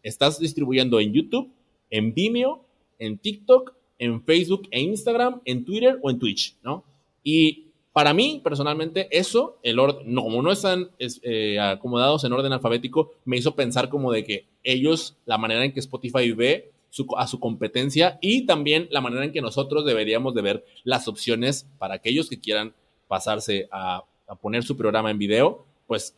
Estás 0.01 0.39
distribuyendo 0.39 0.99
en 0.99 1.13
YouTube, 1.13 1.51
en 1.91 2.15
Vimeo, 2.15 2.65
en 2.97 3.19
TikTok, 3.19 3.75
en 3.99 4.23
Facebook 4.23 4.69
e 4.71 4.81
Instagram, 4.81 5.41
en 5.45 5.65
Twitter 5.65 5.99
o 6.01 6.09
en 6.09 6.17
Twitch, 6.17 6.55
¿no? 6.63 6.83
Y 7.23 7.64
para 7.95 8.13
mí, 8.13 8.41
personalmente, 8.43 9.07
eso, 9.09 9.57
el 9.63 9.79
orden, 9.79 10.13
no, 10.13 10.23
como 10.23 10.41
no 10.41 10.51
están 10.51 10.89
eh, 10.99 11.57
acomodados 11.61 12.25
en 12.25 12.33
orden 12.33 12.51
alfabético, 12.51 13.13
me 13.23 13.37
hizo 13.37 13.55
pensar 13.55 13.87
como 13.87 14.11
de 14.11 14.25
que 14.25 14.47
ellos, 14.65 15.15
la 15.25 15.37
manera 15.37 15.63
en 15.63 15.71
que 15.71 15.79
Spotify 15.79 16.29
ve 16.33 16.73
a 17.15 17.25
su 17.25 17.39
competencia 17.39 18.19
y 18.19 18.45
también 18.45 18.89
la 18.91 18.99
manera 18.99 19.23
en 19.23 19.31
que 19.31 19.39
nosotros 19.39 19.85
deberíamos 19.85 20.35
de 20.35 20.41
ver 20.41 20.65
las 20.83 21.07
opciones 21.07 21.69
para 21.77 21.93
aquellos 21.93 22.29
que 22.29 22.37
quieran 22.37 22.73
pasarse 23.07 23.69
a, 23.71 24.03
poner 24.41 24.63
su 24.63 24.75
programa 24.75 25.09
en 25.09 25.17
video, 25.17 25.65
pues 25.87 26.17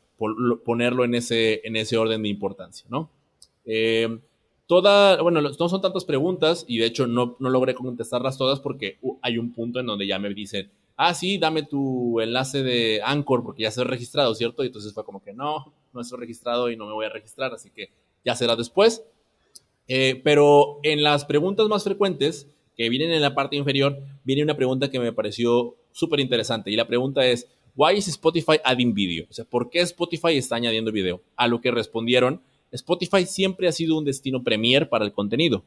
ponerlo 0.65 1.05
en 1.05 1.13
ese, 1.13 1.61
en 1.63 1.75
ese 1.75 1.95
orden 1.95 2.23
de 2.23 2.29
importancia, 2.29 2.87
¿no? 2.89 3.11
Eh, 3.65 4.17
toda, 4.65 5.21
bueno, 5.21 5.41
no 5.41 5.69
son 5.69 5.81
tantas 5.81 6.05
preguntas 6.05 6.65
y 6.67 6.79
de 6.79 6.87
hecho 6.87 7.05
no, 7.05 7.35
no 7.37 7.51
logré 7.51 7.75
contestarlas 7.75 8.39
todas 8.39 8.59
porque 8.61 8.97
uh, 9.03 9.19
hay 9.21 9.37
un 9.37 9.53
punto 9.53 9.79
en 9.79 9.85
donde 9.85 10.07
ya 10.07 10.17
me 10.17 10.33
dicen, 10.33 10.71
ah, 10.97 11.13
sí, 11.13 11.37
dame 11.37 11.63
tu 11.63 12.19
enlace 12.19 12.63
de 12.63 13.01
Anchor 13.03 13.43
porque 13.43 13.63
ya 13.63 13.71
se 13.71 13.81
ha 13.81 13.85
registrado, 13.85 14.35
¿cierto? 14.35 14.63
Y 14.63 14.67
entonces 14.67 14.93
fue 14.93 15.05
como 15.05 15.23
que 15.23 15.33
no, 15.33 15.73
no 15.93 16.01
estoy 16.01 16.19
registrado 16.19 16.69
y 16.69 16.75
no 16.75 16.85
me 16.85 16.93
voy 16.93 17.05
a 17.05 17.09
registrar, 17.09 17.53
así 17.53 17.69
que 17.69 17.91
ya 18.25 18.35
será 18.35 18.55
después. 18.55 19.03
Eh, 19.87 20.19
pero 20.23 20.79
en 20.83 21.03
las 21.03 21.23
preguntas 21.23 21.67
más 21.67 21.83
frecuentes 21.83 22.47
que 22.75 22.89
vienen 22.89 23.11
en 23.11 23.21
la 23.21 23.33
parte 23.33 23.55
inferior, 23.55 23.97
viene 24.23 24.43
una 24.43 24.57
pregunta 24.57 24.89
que 24.89 24.99
me 24.99 25.13
pareció 25.13 25.75
súper 25.93 26.19
interesante 26.19 26.69
y 26.69 26.75
la 26.75 26.87
pregunta 26.87 27.25
es, 27.25 27.47
¿Why 27.77 27.95
is 27.95 28.07
Spotify 28.07 28.57
adding 28.63 28.95
video? 28.95 29.27
O 29.29 29.33
sea, 29.33 29.45
¿por 29.45 29.69
qué 29.69 29.81
Spotify 29.81 30.35
está 30.35 30.55
añadiendo 30.55 30.91
video? 30.91 31.21
A 31.35 31.47
lo 31.47 31.61
que 31.61 31.69
respondieron, 31.69 32.41
Spotify 32.71 33.23
siempre 33.27 33.67
ha 33.67 33.71
sido 33.71 33.95
un 33.95 34.03
destino 34.03 34.43
premier 34.43 34.89
para 34.89 35.05
el 35.05 35.13
contenido 35.13 35.63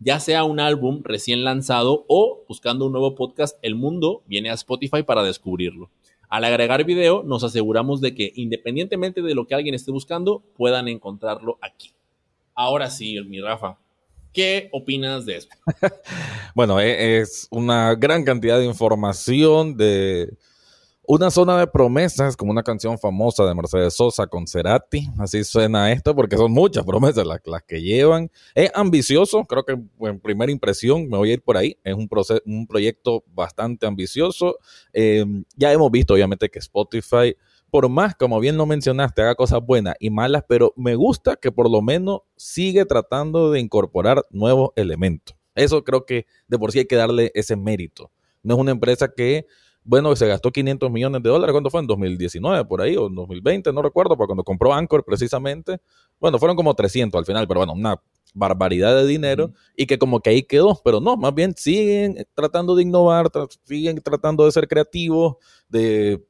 ya 0.00 0.20
sea 0.20 0.44
un 0.44 0.60
álbum 0.60 1.02
recién 1.02 1.44
lanzado 1.44 2.04
o 2.08 2.44
buscando 2.48 2.86
un 2.86 2.92
nuevo 2.92 3.14
podcast, 3.14 3.58
el 3.62 3.74
mundo 3.74 4.22
viene 4.26 4.50
a 4.50 4.54
Spotify 4.54 5.02
para 5.02 5.22
descubrirlo. 5.22 5.90
Al 6.28 6.44
agregar 6.44 6.84
video, 6.84 7.22
nos 7.22 7.42
aseguramos 7.42 8.00
de 8.00 8.14
que 8.14 8.32
independientemente 8.34 9.22
de 9.22 9.34
lo 9.34 9.46
que 9.46 9.54
alguien 9.54 9.74
esté 9.74 9.90
buscando, 9.90 10.42
puedan 10.56 10.88
encontrarlo 10.88 11.58
aquí. 11.62 11.92
Ahora 12.54 12.90
sí, 12.90 13.18
mi 13.22 13.40
Rafa, 13.40 13.78
¿qué 14.32 14.68
opinas 14.72 15.24
de 15.24 15.36
esto? 15.36 15.56
bueno, 16.54 16.80
e-, 16.80 17.20
es 17.20 17.48
una 17.50 17.94
gran 17.94 18.24
cantidad 18.24 18.58
de 18.58 18.66
información 18.66 19.76
de 19.76 20.36
una 21.10 21.30
zona 21.30 21.58
de 21.58 21.66
promesas, 21.66 22.36
como 22.36 22.50
una 22.50 22.62
canción 22.62 22.98
famosa 22.98 23.46
de 23.46 23.54
Mercedes 23.54 23.94
Sosa 23.94 24.26
con 24.26 24.46
Cerati. 24.46 25.08
Así 25.18 25.42
suena 25.42 25.90
esto, 25.90 26.14
porque 26.14 26.36
son 26.36 26.52
muchas 26.52 26.84
promesas 26.84 27.26
las, 27.26 27.40
que 27.66 27.80
llevan. 27.80 28.30
Es 28.54 28.70
ambicioso, 28.74 29.46
creo 29.46 29.64
que 29.64 29.78
en 30.00 30.20
primera 30.20 30.52
impresión 30.52 31.08
me 31.08 31.16
voy 31.16 31.30
a 31.30 31.32
ir 31.32 31.42
por 31.42 31.56
ahí. 31.56 31.78
Es 31.82 31.94
un, 31.94 32.10
un 32.44 32.66
proyecto 32.66 33.24
bastante 33.28 33.86
ambicioso. 33.86 34.58
Eh, 34.92 35.24
ya 35.56 35.72
hemos 35.72 35.90
visto, 35.90 36.12
obviamente, 36.12 36.50
que 36.50 36.58
Spotify, 36.58 37.34
por 37.70 37.88
más, 37.88 38.14
como 38.14 38.38
bien 38.38 38.58
lo 38.58 38.66
mencionaste, 38.66 39.22
haga 39.22 39.34
cosas 39.34 39.64
buenas 39.64 39.94
y 40.00 40.10
malas, 40.10 40.44
pero 40.46 40.74
me 40.76 40.94
gusta 40.94 41.36
que 41.36 41.50
por 41.50 41.70
lo 41.70 41.80
menos 41.80 42.20
sigue 42.36 42.84
tratando 42.84 43.50
de 43.50 43.60
incorporar 43.60 44.26
nuevos 44.28 44.72
elementos. 44.76 45.34
Eso 45.54 45.82
creo 45.84 46.04
que 46.04 46.26
de 46.48 46.58
por 46.58 46.70
sí 46.70 46.80
hay 46.80 46.86
que 46.86 46.96
darle 46.96 47.32
ese 47.34 47.56
mérito. 47.56 48.12
No 48.42 48.56
es 48.56 48.60
una 48.60 48.72
empresa 48.72 49.08
que 49.16 49.46
bueno, 49.88 50.14
se 50.16 50.26
gastó 50.26 50.52
500 50.52 50.90
millones 50.90 51.22
de 51.22 51.30
dólares, 51.30 51.50
¿cuándo 51.50 51.70
fue? 51.70 51.80
En 51.80 51.86
2019, 51.86 52.66
por 52.66 52.82
ahí, 52.82 52.94
o 52.98 53.06
en 53.06 53.14
2020, 53.14 53.72
no 53.72 53.80
recuerdo, 53.80 54.18
para 54.18 54.26
cuando 54.26 54.44
compró 54.44 54.74
Anchor 54.74 55.02
precisamente. 55.02 55.80
Bueno, 56.20 56.38
fueron 56.38 56.58
como 56.58 56.74
300 56.74 57.18
al 57.18 57.24
final, 57.24 57.48
pero 57.48 57.60
bueno, 57.60 57.72
una 57.72 57.98
barbaridad 58.34 58.94
de 58.96 59.06
dinero 59.06 59.54
y 59.74 59.86
que 59.86 59.98
como 59.98 60.20
que 60.20 60.28
ahí 60.28 60.42
quedó, 60.42 60.78
pero 60.84 61.00
no, 61.00 61.16
más 61.16 61.34
bien 61.34 61.54
siguen 61.56 62.22
tratando 62.34 62.76
de 62.76 62.82
innovar, 62.82 63.30
siguen 63.64 64.02
tratando 64.02 64.44
de 64.44 64.52
ser 64.52 64.68
creativos, 64.68 65.36
de, 65.70 66.22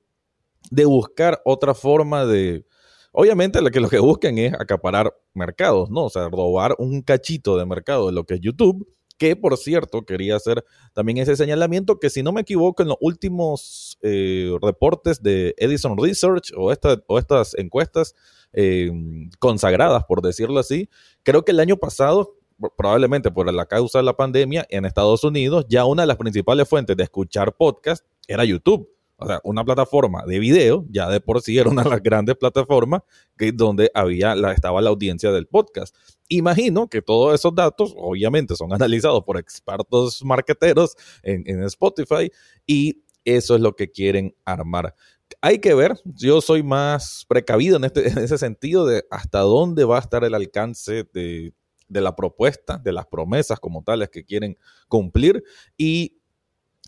de 0.70 0.84
buscar 0.84 1.42
otra 1.44 1.74
forma 1.74 2.26
de... 2.26 2.64
Obviamente 3.10 3.60
lo 3.60 3.72
que, 3.72 3.80
lo 3.80 3.88
que 3.88 3.98
buscan 3.98 4.38
es 4.38 4.54
acaparar 4.54 5.12
mercados, 5.34 5.90
¿no? 5.90 6.04
O 6.04 6.10
sea, 6.10 6.28
robar 6.28 6.76
un 6.78 7.02
cachito 7.02 7.56
de 7.58 7.66
mercado 7.66 8.06
de 8.06 8.12
lo 8.12 8.22
que 8.22 8.34
es 8.34 8.40
YouTube 8.40 8.86
que 9.18 9.36
por 9.36 9.56
cierto 9.56 10.02
quería 10.02 10.36
hacer 10.36 10.64
también 10.94 11.18
ese 11.18 11.36
señalamiento 11.36 11.98
que 11.98 12.08
si 12.08 12.22
no 12.22 12.32
me 12.32 12.40
equivoco 12.42 12.82
en 12.82 12.88
los 12.88 12.98
últimos 13.00 13.98
eh, 14.02 14.56
reportes 14.62 15.22
de 15.22 15.54
Edison 15.58 15.98
Research 15.98 16.52
o, 16.56 16.72
o 17.06 17.18
estas 17.18 17.54
encuestas 17.56 18.14
eh, 18.52 18.90
consagradas, 19.38 20.04
por 20.04 20.22
decirlo 20.22 20.58
así, 20.58 20.88
creo 21.22 21.44
que 21.44 21.52
el 21.52 21.60
año 21.60 21.76
pasado 21.76 22.36
probablemente 22.76 23.30
por 23.30 23.52
la 23.52 23.66
causa 23.66 23.98
de 23.98 24.04
la 24.04 24.16
pandemia 24.16 24.66
en 24.70 24.84
Estados 24.84 25.22
Unidos, 25.22 25.66
ya 25.68 25.84
una 25.84 26.02
de 26.02 26.08
las 26.08 26.16
principales 26.16 26.68
fuentes 26.68 26.96
de 26.96 27.04
escuchar 27.04 27.54
podcast 27.54 28.04
era 28.26 28.44
YouTube. 28.44 28.88
O 29.20 29.26
sea, 29.26 29.40
una 29.42 29.64
plataforma 29.64 30.24
de 30.26 30.38
video, 30.38 30.86
ya 30.90 31.08
de 31.08 31.20
por 31.20 31.42
sí 31.42 31.58
era 31.58 31.68
una 31.68 31.82
de 31.82 31.90
las 31.90 32.02
grandes 32.02 32.36
plataformas 32.36 33.02
que, 33.36 33.50
donde 33.50 33.90
había 33.92 34.36
la, 34.36 34.52
estaba 34.52 34.80
la 34.80 34.90
audiencia 34.90 35.32
del 35.32 35.48
podcast. 35.48 35.94
Imagino 36.28 36.88
que 36.88 37.02
todos 37.02 37.34
esos 37.34 37.52
datos, 37.52 37.92
obviamente, 37.96 38.54
son 38.54 38.72
analizados 38.72 39.24
por 39.24 39.36
expertos 39.36 40.24
marqueteros 40.24 40.94
en, 41.24 41.42
en 41.46 41.64
Spotify 41.64 42.30
y 42.64 43.02
eso 43.24 43.56
es 43.56 43.60
lo 43.60 43.74
que 43.74 43.90
quieren 43.90 44.36
armar. 44.44 44.94
Hay 45.40 45.58
que 45.58 45.74
ver, 45.74 45.98
yo 46.04 46.40
soy 46.40 46.62
más 46.62 47.26
precavido 47.28 47.76
en, 47.76 47.84
este, 47.84 48.08
en 48.10 48.18
ese 48.18 48.38
sentido 48.38 48.86
de 48.86 49.04
hasta 49.10 49.40
dónde 49.40 49.84
va 49.84 49.96
a 49.96 50.00
estar 50.00 50.22
el 50.22 50.34
alcance 50.34 51.04
de, 51.12 51.52
de 51.88 52.00
la 52.00 52.14
propuesta, 52.14 52.78
de 52.78 52.92
las 52.92 53.06
promesas 53.06 53.58
como 53.58 53.82
tales 53.82 54.10
que 54.10 54.24
quieren 54.24 54.56
cumplir 54.88 55.42
y 55.76 56.17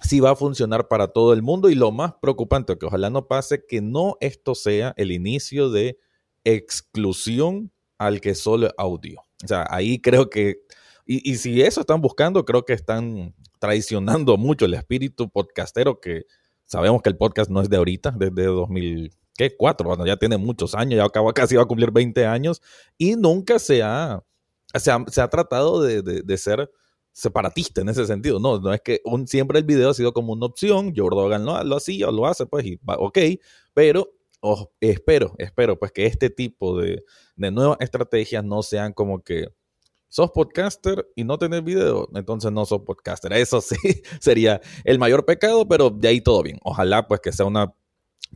si 0.02 0.20
va 0.20 0.30
a 0.30 0.36
funcionar 0.36 0.88
para 0.88 1.08
todo 1.08 1.32
el 1.32 1.42
mundo 1.42 1.68
y 1.68 1.74
lo 1.74 1.92
más 1.92 2.14
preocupante, 2.20 2.78
que 2.78 2.86
ojalá 2.86 3.10
no 3.10 3.26
pase, 3.26 3.64
que 3.66 3.80
no 3.80 4.16
esto 4.20 4.54
sea 4.54 4.94
el 4.96 5.12
inicio 5.12 5.70
de 5.70 5.98
exclusión 6.44 7.70
al 7.98 8.20
que 8.20 8.34
solo 8.34 8.70
audio. 8.78 9.20
O 9.44 9.46
sea, 9.46 9.66
ahí 9.68 10.00
creo 10.00 10.30
que, 10.30 10.62
y, 11.04 11.36
si 11.36 11.60
eso 11.60 11.80
están 11.80 12.00
buscando, 12.00 12.44
creo 12.44 12.64
que 12.64 12.72
están 12.72 13.34
traicionando 13.58 14.36
mucho 14.36 14.64
el 14.64 14.74
espíritu 14.74 15.28
podcastero 15.28 16.00
que 16.00 16.24
sabemos 16.64 17.02
que 17.02 17.10
el 17.10 17.16
podcast 17.16 17.50
no 17.50 17.60
es 17.60 17.68
de 17.68 17.76
ahorita, 17.76 18.12
desde 18.12 18.44
2004, 18.44 19.86
cuando 19.86 20.06
ya 20.06 20.16
tiene 20.16 20.38
muchos 20.38 20.74
años, 20.74 20.96
ya 20.96 21.04
acaba, 21.04 21.32
casi 21.34 21.56
va 21.56 21.62
a 21.62 21.66
cumplir 21.66 21.90
20 21.90 22.26
años 22.26 22.62
y 22.96 23.16
nunca 23.16 23.58
se 23.58 23.82
ha, 23.82 24.22
se 24.74 24.90
ha, 25.20 25.28
tratado 25.28 25.82
de, 25.82 26.02
de 26.02 26.38
ser 26.38 26.70
separatista 27.12 27.80
en 27.80 27.88
ese 27.88 28.06
sentido. 28.06 28.38
No, 28.40 28.58
no 28.60 28.72
es 28.72 28.80
que 28.80 29.00
siempre 29.26 29.58
el 29.58 29.64
video 29.64 29.90
ha 29.90 29.94
sido 29.94 30.12
como 30.12 30.32
una 30.32 30.46
opción. 30.46 30.92
Joe 30.96 31.10
Rogan 31.10 31.44
lo, 31.44 31.62
lo 31.64 31.76
hacía, 31.76 32.10
lo 32.10 32.26
hace, 32.26 32.46
pues, 32.46 32.64
y 32.66 32.76
va, 32.76 32.96
ok, 32.98 33.18
pero 33.74 34.12
oh, 34.40 34.70
espero, 34.80 35.34
espero, 35.38 35.78
pues, 35.78 35.92
que 35.92 36.06
este 36.06 36.30
tipo 36.30 36.78
de, 36.80 37.04
de 37.36 37.50
nuevas 37.50 37.78
estrategias 37.80 38.44
no 38.44 38.62
sean 38.62 38.92
como 38.92 39.22
que 39.22 39.48
sos 40.08 40.30
podcaster 40.32 41.08
y 41.14 41.24
no 41.24 41.38
tenés 41.38 41.64
video, 41.64 42.08
entonces 42.14 42.52
no 42.52 42.66
sos 42.66 42.82
podcaster. 42.82 43.32
Eso 43.32 43.60
sí 43.60 43.76
sería 44.20 44.60
el 44.84 44.98
mayor 44.98 45.24
pecado, 45.24 45.66
pero 45.66 45.88
de 45.88 46.08
ahí 46.08 46.20
todo 46.20 46.42
bien. 46.42 46.58
Ojalá 46.62 47.08
pues 47.08 47.20
que 47.20 47.32
sea 47.32 47.46
una 47.46 47.72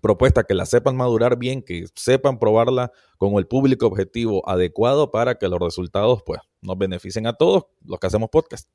propuesta 0.04 0.44
que 0.44 0.52
la 0.52 0.66
sepan 0.66 0.96
madurar 0.96 1.38
bien, 1.38 1.62
que 1.62 1.86
sepan 1.94 2.38
probarla 2.38 2.92
con 3.16 3.32
el 3.38 3.46
público 3.46 3.86
objetivo 3.86 4.46
adecuado 4.46 5.10
para 5.10 5.36
que 5.36 5.48
los 5.48 5.58
resultados 5.58 6.22
pues 6.26 6.40
nos 6.60 6.76
beneficien 6.76 7.26
a 7.26 7.32
todos 7.32 7.64
los 7.86 7.98
que 7.98 8.08
hacemos 8.08 8.28
podcast. 8.28 8.68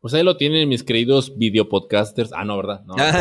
Pues 0.00 0.14
ahí 0.14 0.24
lo 0.24 0.36
tienen 0.36 0.68
mis 0.68 0.82
queridos 0.82 1.38
videopodcasters. 1.38 2.32
Ah, 2.32 2.44
no, 2.44 2.56
¿verdad? 2.56 2.82
No, 2.84 2.96
Esa 2.96 3.20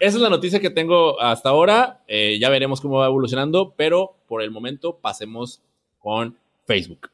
es 0.00 0.14
la 0.16 0.28
noticia 0.28 0.58
que 0.58 0.70
tengo 0.70 1.20
hasta 1.20 1.50
ahora. 1.50 2.02
Eh, 2.08 2.38
ya 2.40 2.50
veremos 2.50 2.80
cómo 2.80 2.98
va 2.98 3.06
evolucionando, 3.06 3.74
pero 3.76 4.16
por 4.26 4.42
el 4.42 4.50
momento 4.50 4.98
pasemos 4.98 5.62
con 6.00 6.36
Facebook. 6.66 7.13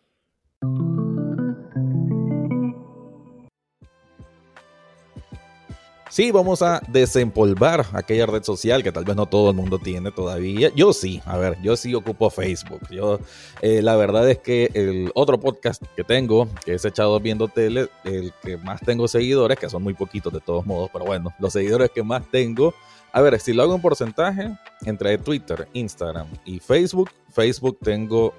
Sí, 6.10 6.32
vamos 6.32 6.60
a 6.60 6.82
desempolvar 6.88 7.86
aquella 7.92 8.26
red 8.26 8.42
social 8.42 8.82
que 8.82 8.90
tal 8.90 9.04
vez 9.04 9.14
no 9.14 9.26
todo 9.26 9.50
el 9.50 9.56
mundo 9.56 9.78
tiene 9.78 10.10
todavía. 10.10 10.72
Yo 10.74 10.92
sí, 10.92 11.22
a 11.24 11.36
ver, 11.36 11.56
yo 11.62 11.76
sí 11.76 11.94
ocupo 11.94 12.30
Facebook. 12.30 12.80
Yo, 12.90 13.20
eh, 13.62 13.80
la 13.80 13.94
verdad 13.94 14.28
es 14.28 14.38
que 14.38 14.72
el 14.74 15.12
otro 15.14 15.38
podcast 15.38 15.80
que 15.94 16.02
tengo, 16.02 16.48
que 16.64 16.74
es 16.74 16.84
echado 16.84 17.20
viendo 17.20 17.46
tele, 17.46 17.88
el 18.02 18.32
que 18.42 18.56
más 18.56 18.80
tengo 18.80 19.06
seguidores, 19.06 19.56
que 19.56 19.70
son 19.70 19.84
muy 19.84 19.94
poquitos 19.94 20.32
de 20.32 20.40
todos 20.40 20.66
modos, 20.66 20.90
pero 20.92 21.04
bueno, 21.04 21.32
los 21.38 21.52
seguidores 21.52 21.90
que 21.92 22.02
más 22.02 22.28
tengo, 22.28 22.74
a 23.12 23.20
ver, 23.20 23.38
si 23.38 23.52
lo 23.52 23.62
hago 23.62 23.76
en 23.76 23.80
porcentaje, 23.80 24.50
entre 24.86 25.16
Twitter, 25.16 25.68
Instagram 25.74 26.26
y 26.44 26.58
Facebook, 26.58 27.10
Facebook 27.32 27.78
tengo 27.80 28.34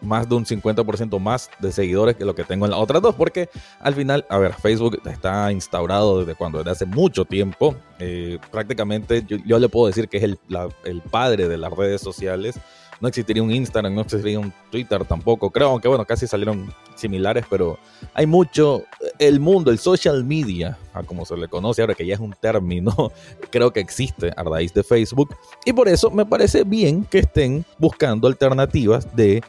más 0.00 0.28
de 0.28 0.34
un 0.34 0.44
50% 0.44 1.18
más 1.18 1.50
de 1.60 1.72
seguidores 1.72 2.16
que 2.16 2.24
lo 2.24 2.34
que 2.34 2.44
tengo 2.44 2.64
en 2.64 2.72
las 2.72 2.80
otras 2.80 3.02
dos, 3.02 3.14
porque 3.14 3.48
al 3.80 3.94
final, 3.94 4.24
a 4.28 4.38
ver, 4.38 4.54
Facebook 4.54 5.00
está 5.06 5.50
instaurado 5.52 6.20
desde 6.20 6.34
cuando, 6.34 6.58
desde 6.58 6.70
hace 6.70 6.86
mucho 6.86 7.24
tiempo, 7.24 7.76
eh, 7.98 8.38
prácticamente 8.50 9.24
yo, 9.26 9.58
le 9.58 9.68
puedo 9.68 9.86
decir 9.86 10.08
que 10.08 10.18
es 10.18 10.22
el, 10.22 10.38
el, 10.84 11.00
padre 11.02 11.48
de 11.48 11.56
las 11.56 11.72
redes 11.72 12.00
sociales, 12.00 12.58
no 13.00 13.08
existiría 13.08 13.42
un 13.42 13.52
Instagram, 13.52 13.94
no 13.94 14.02
existiría 14.02 14.38
un 14.38 14.52
Twitter 14.70 15.04
tampoco, 15.04 15.50
creo, 15.50 15.68
aunque 15.68 15.88
bueno, 15.88 16.04
casi 16.04 16.26
salieron 16.26 16.72
similares, 16.94 17.44
pero 17.48 17.78
hay 18.14 18.26
mucho, 18.26 18.84
el 19.18 19.40
mundo, 19.40 19.70
el 19.70 19.78
social 19.78 20.24
media, 20.24 20.78
a 20.94 21.02
como 21.02 21.24
se 21.24 21.36
le 21.36 21.48
conoce 21.48 21.82
ahora, 21.82 21.94
que 21.94 22.06
ya 22.06 22.14
es 22.14 22.20
un 22.20 22.32
término, 22.32 23.12
creo 23.50 23.72
que 23.72 23.80
existe 23.80 24.32
a 24.36 24.42
raíz 24.42 24.72
de 24.72 24.82
Facebook, 24.82 25.34
y 25.64 25.72
por 25.72 25.88
eso 25.88 26.10
me 26.10 26.24
parece 26.24 26.64
bien 26.64 27.04
que 27.04 27.18
estén 27.20 27.64
buscando 27.78 28.28
alternativas 28.28 29.14
de 29.14 29.42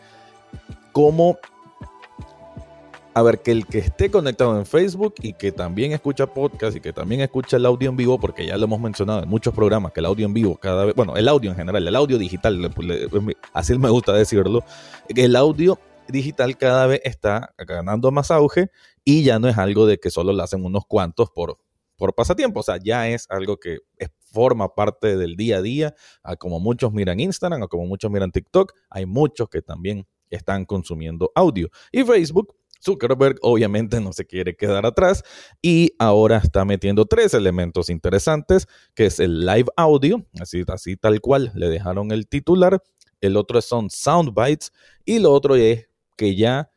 cómo 0.97 1.37
a 3.13 3.21
ver, 3.21 3.39
que 3.43 3.51
el 3.51 3.67
que 3.67 3.77
esté 3.77 4.09
conectado 4.09 4.57
en 4.57 4.65
Facebook 4.65 5.13
y 5.21 5.33
que 5.33 5.51
también 5.51 5.91
escucha 5.91 6.25
podcast 6.25 6.75
y 6.75 6.81
que 6.81 6.91
también 6.91 7.21
escucha 7.21 7.57
el 7.57 7.67
audio 7.67 7.89
en 7.89 7.97
vivo, 7.97 8.19
porque 8.19 8.47
ya 8.47 8.57
lo 8.57 8.65
hemos 8.65 8.79
mencionado 8.79 9.21
en 9.21 9.29
muchos 9.29 9.53
programas, 9.53 9.91
que 9.91 9.99
el 9.99 10.07
audio 10.07 10.25
en 10.25 10.33
vivo 10.33 10.55
cada 10.57 10.85
vez, 10.85 10.95
bueno, 10.95 11.15
el 11.15 11.27
audio 11.27 11.51
en 11.51 11.55
general, 11.55 11.87
el 11.87 11.95
audio 11.95 12.17
digital, 12.17 12.71
así 13.53 13.77
me 13.77 13.89
gusta 13.91 14.13
decirlo, 14.13 14.63
el 15.09 15.35
audio 15.35 15.79
digital 16.07 16.57
cada 16.57 16.87
vez 16.87 17.01
está 17.03 17.53
ganando 17.59 18.11
más 18.11 18.31
auge 18.31 18.71
y 19.05 19.21
ya 19.21 19.37
no 19.37 19.47
es 19.47 19.57
algo 19.59 19.85
de 19.85 19.99
que 19.99 20.09
solo 20.09 20.33
lo 20.33 20.41
hacen 20.41 20.65
unos 20.65 20.85
cuantos 20.87 21.29
por, 21.29 21.59
por 21.95 22.15
pasatiempo, 22.15 22.61
o 22.61 22.63
sea, 22.63 22.77
ya 22.83 23.07
es 23.07 23.27
algo 23.29 23.57
que 23.57 23.79
forma 24.31 24.73
parte 24.73 25.15
del 25.15 25.35
día 25.35 25.57
a 25.57 25.61
día, 25.61 25.95
como 26.39 26.59
muchos 26.59 26.91
miran 26.91 27.19
Instagram, 27.19 27.61
a 27.61 27.67
como 27.67 27.85
muchos 27.85 28.09
miran 28.09 28.31
TikTok, 28.31 28.73
hay 28.89 29.05
muchos 29.05 29.47
que 29.47 29.61
también 29.61 30.07
están 30.29 30.65
consumiendo 30.65 31.31
audio. 31.35 31.69
Y 31.91 32.03
Facebook, 32.03 32.55
Zuckerberg 32.83 33.37
obviamente 33.41 33.99
no 33.99 34.13
se 34.13 34.25
quiere 34.25 34.55
quedar 34.55 34.85
atrás 34.85 35.23
y 35.61 35.91
ahora 35.99 36.37
está 36.37 36.65
metiendo 36.65 37.05
tres 37.05 37.33
elementos 37.33 37.89
interesantes, 37.89 38.67
que 38.93 39.07
es 39.07 39.19
el 39.19 39.45
live 39.45 39.69
audio, 39.75 40.25
así, 40.39 40.63
así 40.67 40.95
tal 40.95 41.19
cual 41.21 41.51
le 41.55 41.69
dejaron 41.69 42.11
el 42.11 42.27
titular, 42.27 42.81
el 43.21 43.35
otro 43.35 43.61
son 43.61 43.89
soundbites 43.89 44.71
y 45.05 45.19
lo 45.19 45.31
otro 45.31 45.55
es 45.55 45.87
que 46.15 46.35
ya, 46.35 46.69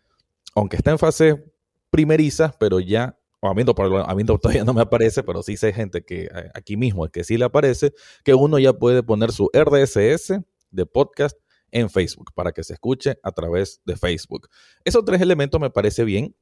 aunque 0.55 0.77
está 0.77 0.91
en 0.91 0.99
fase 0.99 1.45
primeriza, 1.91 2.55
pero 2.59 2.81
ya 2.81 3.17
a 3.43 3.55
mí, 3.55 3.63
a 4.07 4.15
mí 4.15 4.25
todavía 4.25 4.65
no 4.65 4.75
me 4.75 4.83
aparece, 4.83 5.23
pero 5.23 5.43
sí 5.43 5.57
sé 5.57 5.73
gente 5.73 6.05
que 6.05 6.29
aquí 6.55 6.77
mismo, 6.77 7.09
que 7.09 7.25
sí 7.25 7.37
le 7.37 7.47
aparece, 7.47 7.93
que 8.25 8.35
uno 8.35 8.59
ya 8.59 8.73
puede 8.73 9.03
poner 9.03 9.33
su 9.33 9.51
RDSS 9.53 10.41
de 10.71 10.87
podcast 10.87 11.37
en 11.73 11.91
Facebook 11.91 12.33
para 12.35 12.53
que 12.53 12.65
se 12.65 12.75
escuche 12.75 13.19
a 13.23 13.33
través 13.33 13.81
de 13.85 13.97
Facebook. 13.97 14.49
Esos 14.85 15.05
tres 15.05 15.21
elementos 15.21 15.61
me 15.61 15.71
parece 15.71 16.05
bien. 16.05 16.35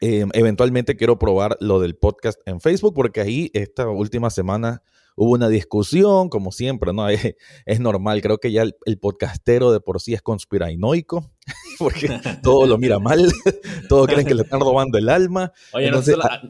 Em, 0.00 0.30
eventualmente 0.32 0.96
quiero 0.96 1.18
probar 1.18 1.56
lo 1.60 1.78
del 1.78 1.94
podcast 1.94 2.40
en 2.46 2.60
Facebook 2.60 2.94
porque 2.94 3.20
ahí 3.20 3.50
esta 3.54 3.88
última 3.88 4.30
semana 4.30 4.82
hubo 5.14 5.32
una 5.32 5.48
discusión, 5.48 6.28
como 6.28 6.52
siempre, 6.52 6.92
¿no? 6.92 7.06
Es, 7.66 7.80
normal, 7.80 8.20
creo 8.20 8.38
que 8.38 8.52
ya 8.52 8.62
el, 8.62 8.98
podcastero 8.98 9.72
de 9.72 9.80
por 9.80 10.00
sí 10.00 10.14
es 10.14 10.22
conspiranoico, 10.22 11.30
porque 11.78 12.20
todo 12.42 12.66
lo 12.66 12.78
mira 12.78 12.98
mal, 12.98 13.30
todos 13.88 14.06
creen 14.06 14.26
que 14.26 14.34
le 14.34 14.42
están 14.42 14.60
robando 14.60 14.98
el 14.98 15.08
alma. 15.08 15.52
Oye, 15.72 15.90
no, 15.90 16.00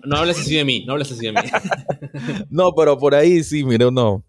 no, 0.05 0.17
hables 0.17 0.41
así 0.41 0.55
de 0.55 0.64
mí, 0.64 0.85
no 0.87 0.93
hables 0.93 1.12
así 1.12 1.26
de 1.26 1.33
mí. 1.33 1.41
no, 2.50 2.73
pero 2.75 2.99
por 2.99 3.14
ahí 3.14 3.43
sí, 3.43 3.64
mire, 3.64 3.87
uno 3.87 4.25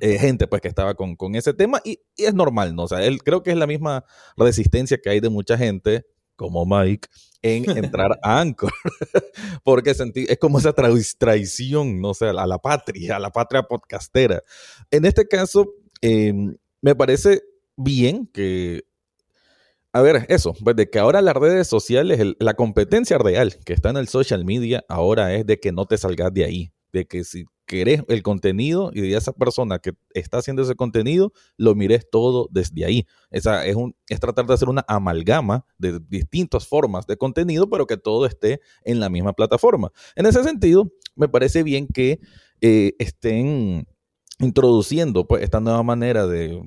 eh, 0.00 0.18
gente 0.18 0.46
pues 0.46 0.62
que 0.62 0.68
estaba 0.68 0.94
con, 0.94 1.16
con 1.16 1.34
ese 1.34 1.54
tema 1.54 1.80
y, 1.84 2.00
es 2.16 2.34
normal, 2.34 2.74
¿no? 2.74 2.84
O 2.84 2.88
sea, 2.88 3.04
él 3.04 3.22
creo 3.22 3.42
que 3.42 3.50
es 3.50 3.56
la 3.56 3.66
misma 3.66 4.04
resistencia 4.36 4.98
que 4.98 5.10
hay 5.10 5.20
de 5.20 5.30
mucha 5.30 5.56
gente 5.56 6.06
como 6.36 6.64
Mike 6.64 7.08
en 7.42 7.64
entrar 7.76 8.18
a 8.22 8.40
Anchor, 8.40 8.72
porque 9.64 9.94
sentí, 9.94 10.26
es 10.28 10.38
como 10.38 10.58
esa 10.58 10.72
traición, 10.72 12.00
no 12.00 12.14
sé, 12.14 12.26
a 12.26 12.32
la 12.32 12.58
patria, 12.58 13.16
a 13.16 13.18
la 13.18 13.30
patria 13.30 13.62
podcastera. 13.62 14.42
En 14.90 15.04
este 15.04 15.26
caso, 15.26 15.74
em, 16.00 16.56
me 16.80 16.94
parece 16.94 17.42
bien 17.76 18.26
que 18.26 18.84
a 19.92 20.02
ver, 20.02 20.24
eso, 20.28 20.54
pues 20.62 20.76
de 20.76 20.88
que 20.88 21.00
ahora 21.00 21.20
las 21.20 21.34
redes 21.34 21.66
sociales, 21.66 22.20
la 22.38 22.54
competencia 22.54 23.18
real 23.18 23.56
que 23.64 23.72
está 23.72 23.90
en 23.90 23.96
el 23.96 24.06
social 24.06 24.44
media 24.44 24.84
ahora 24.88 25.34
es 25.34 25.44
de 25.46 25.58
que 25.58 25.72
no 25.72 25.86
te 25.86 25.98
salgas 25.98 26.32
de 26.32 26.44
ahí, 26.44 26.72
de 26.92 27.06
que 27.06 27.24
si 27.24 27.46
querés 27.70 28.02
el 28.08 28.24
contenido 28.24 28.90
y 28.92 29.00
de 29.00 29.16
esa 29.16 29.30
persona 29.32 29.78
que 29.78 29.92
está 30.12 30.38
haciendo 30.38 30.62
ese 30.62 30.74
contenido, 30.74 31.32
lo 31.56 31.76
mires 31.76 32.10
todo 32.10 32.48
desde 32.50 32.84
ahí. 32.84 33.06
Esa 33.30 33.64
es, 33.64 33.76
un, 33.76 33.94
es 34.08 34.18
tratar 34.18 34.44
de 34.46 34.54
hacer 34.54 34.68
una 34.68 34.84
amalgama 34.88 35.64
de 35.78 36.00
distintas 36.08 36.66
formas 36.66 37.06
de 37.06 37.16
contenido, 37.16 37.70
pero 37.70 37.86
que 37.86 37.96
todo 37.96 38.26
esté 38.26 38.60
en 38.82 38.98
la 38.98 39.08
misma 39.08 39.34
plataforma. 39.34 39.92
En 40.16 40.26
ese 40.26 40.42
sentido, 40.42 40.90
me 41.14 41.28
parece 41.28 41.62
bien 41.62 41.86
que 41.86 42.18
eh, 42.60 42.94
estén 42.98 43.86
introduciendo 44.40 45.28
pues 45.28 45.44
esta 45.44 45.60
nueva 45.60 45.84
manera 45.84 46.26
de, 46.26 46.60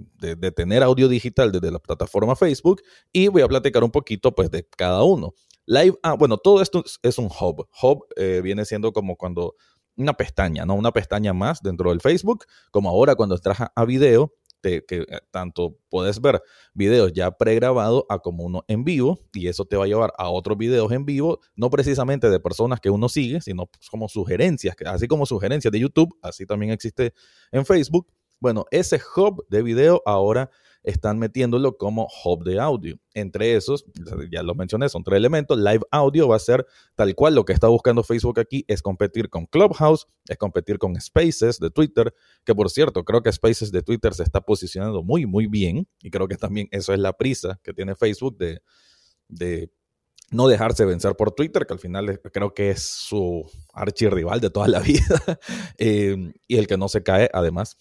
tener 0.55 0.83
audio 0.83 1.09
digital 1.09 1.51
desde 1.51 1.69
la 1.69 1.79
plataforma 1.79 2.37
Facebook 2.37 2.81
y 3.11 3.27
voy 3.27 3.41
a 3.41 3.47
platicar 3.49 3.83
un 3.83 3.91
poquito 3.91 4.33
pues 4.33 4.49
de 4.51 4.65
cada 4.69 5.03
uno. 5.03 5.33
Live, 5.65 5.97
ah, 6.03 6.13
bueno, 6.13 6.37
todo 6.37 6.61
esto 6.61 6.83
es 7.01 7.17
un 7.17 7.25
hub. 7.25 7.67
Hub 7.81 8.05
eh, 8.15 8.41
viene 8.41 8.63
siendo 8.63 8.93
como 8.93 9.15
cuando 9.17 9.55
una 9.95 10.13
pestaña, 10.13 10.65
¿no? 10.65 10.75
Una 10.75 10.91
pestaña 10.91 11.33
más 11.33 11.61
dentro 11.61 11.89
del 11.89 12.01
Facebook, 12.01 12.45
como 12.71 12.89
ahora 12.89 13.15
cuando 13.15 13.35
entras 13.35 13.57
a 13.75 13.85
video, 13.85 14.33
que 14.63 14.83
eh, 14.89 15.05
tanto 15.31 15.77
puedes 15.89 16.21
ver 16.21 16.41
videos 16.73 17.11
ya 17.13 17.31
pregrabados 17.31 18.05
a 18.09 18.19
como 18.19 18.43
uno 18.43 18.63
en 18.67 18.83
vivo, 18.83 19.19
y 19.33 19.47
eso 19.47 19.65
te 19.65 19.75
va 19.75 19.83
a 19.83 19.87
llevar 19.87 20.13
a 20.17 20.29
otros 20.29 20.57
videos 20.57 20.91
en 20.91 21.05
vivo, 21.05 21.39
no 21.55 21.69
precisamente 21.69 22.29
de 22.29 22.39
personas 22.39 22.79
que 22.79 22.89
uno 22.89 23.09
sigue, 23.09 23.41
sino 23.41 23.67
pues, 23.67 23.89
como 23.89 24.07
sugerencias, 24.07 24.75
así 24.85 25.07
como 25.07 25.25
sugerencias 25.25 25.71
de 25.71 25.79
YouTube, 25.79 26.17
así 26.21 26.45
también 26.45 26.71
existe 26.71 27.13
en 27.51 27.65
Facebook. 27.65 28.07
Bueno, 28.39 28.65
ese 28.71 28.99
hub 29.15 29.45
de 29.49 29.63
video 29.63 30.01
ahora 30.05 30.49
están 30.83 31.17
metiéndolo 31.17 31.77
como 31.77 32.07
hub 32.23 32.43
de 32.43 32.59
audio. 32.59 32.99
Entre 33.13 33.55
esos, 33.55 33.85
ya 34.31 34.43
lo 34.43 34.53
mencioné, 34.53 34.89
son 34.89 35.03
tres 35.03 35.17
elementos. 35.17 35.57
Live 35.57 35.81
audio 35.91 36.27
va 36.27 36.35
a 36.35 36.39
ser 36.39 36.65
tal 36.95 37.15
cual 37.15 37.35
lo 37.35 37.45
que 37.45 37.53
está 37.53 37.67
buscando 37.67 38.03
Facebook 38.03 38.39
aquí 38.39 38.65
es 38.67 38.81
competir 38.81 39.29
con 39.29 39.45
Clubhouse, 39.45 40.07
es 40.27 40.37
competir 40.37 40.77
con 40.77 40.99
Spaces 40.99 41.59
de 41.59 41.69
Twitter, 41.69 42.13
que 42.43 42.53
por 42.53 42.69
cierto, 42.69 43.03
creo 43.03 43.23
que 43.23 43.31
Spaces 43.31 43.71
de 43.71 43.81
Twitter 43.81 44.13
se 44.13 44.23
está 44.23 44.41
posicionando 44.41 45.03
muy, 45.03 45.25
muy 45.25 45.47
bien. 45.47 45.87
Y 46.01 46.11
creo 46.11 46.27
que 46.27 46.35
también 46.35 46.67
eso 46.71 46.93
es 46.93 46.99
la 46.99 47.13
prisa 47.13 47.59
que 47.63 47.73
tiene 47.73 47.95
Facebook 47.95 48.37
de, 48.37 48.61
de 49.27 49.71
no 50.31 50.47
dejarse 50.47 50.85
vencer 50.85 51.15
por 51.15 51.31
Twitter, 51.31 51.65
que 51.65 51.73
al 51.73 51.79
final 51.79 52.19
creo 52.33 52.53
que 52.53 52.71
es 52.71 52.81
su 52.83 53.49
archirrival 53.73 54.41
de 54.41 54.49
toda 54.49 54.67
la 54.67 54.79
vida, 54.81 55.21
eh, 55.77 56.33
y 56.47 56.57
el 56.57 56.67
que 56.67 56.77
no 56.77 56.89
se 56.89 57.03
cae, 57.03 57.29
además. 57.33 57.77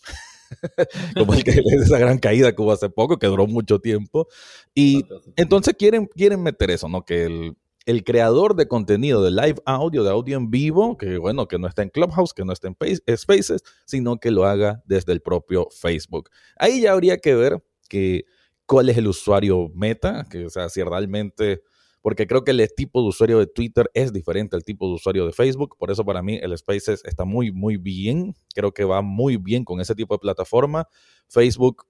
como 1.16 1.34
el 1.34 1.44
que 1.44 1.50
esa 1.50 1.98
gran 1.98 2.18
caída 2.18 2.54
que 2.54 2.62
hubo 2.62 2.72
hace 2.72 2.88
poco, 2.90 3.18
que 3.18 3.26
duró 3.26 3.46
mucho 3.46 3.80
tiempo. 3.80 4.28
Y 4.74 5.04
entonces 5.36 5.74
quieren, 5.78 6.06
quieren 6.06 6.42
meter 6.42 6.70
eso, 6.70 6.88
¿no? 6.88 7.04
Que 7.04 7.24
el, 7.24 7.56
el 7.86 8.04
creador 8.04 8.54
de 8.54 8.68
contenido 8.68 9.22
de 9.22 9.30
live 9.30 9.60
audio, 9.64 10.04
de 10.04 10.10
audio 10.10 10.36
en 10.36 10.50
vivo, 10.50 10.96
que 10.96 11.18
bueno, 11.18 11.48
que 11.48 11.58
no 11.58 11.66
está 11.66 11.82
en 11.82 11.90
Clubhouse, 11.90 12.32
que 12.32 12.44
no 12.44 12.52
está 12.52 12.68
en 12.68 13.16
Spaces, 13.16 13.62
sino 13.84 14.18
que 14.18 14.30
lo 14.30 14.44
haga 14.44 14.82
desde 14.86 15.12
el 15.12 15.20
propio 15.20 15.68
Facebook. 15.70 16.30
Ahí 16.56 16.82
ya 16.82 16.92
habría 16.92 17.18
que 17.18 17.34
ver 17.34 17.62
que 17.88 18.24
cuál 18.66 18.88
es 18.88 18.96
el 18.96 19.08
usuario 19.08 19.70
meta, 19.74 20.26
que 20.30 20.46
o 20.46 20.50
sea, 20.50 20.68
si 20.68 20.82
realmente 20.82 21.62
porque 22.02 22.26
creo 22.26 22.44
que 22.44 22.50
el 22.50 22.68
tipo 22.76 23.00
de 23.00 23.08
usuario 23.08 23.38
de 23.38 23.46
Twitter 23.46 23.90
es 23.94 24.12
diferente 24.12 24.56
al 24.56 24.64
tipo 24.64 24.88
de 24.88 24.94
usuario 24.94 25.24
de 25.24 25.32
Facebook. 25.32 25.76
Por 25.78 25.90
eso 25.90 26.04
para 26.04 26.20
mí 26.20 26.38
el 26.42 26.56
Spaces 26.58 27.02
está 27.04 27.24
muy, 27.24 27.52
muy 27.52 27.76
bien. 27.76 28.34
Creo 28.54 28.72
que 28.72 28.84
va 28.84 29.00
muy 29.00 29.36
bien 29.36 29.64
con 29.64 29.80
ese 29.80 29.94
tipo 29.94 30.14
de 30.14 30.18
plataforma. 30.18 30.88
Facebook 31.28 31.86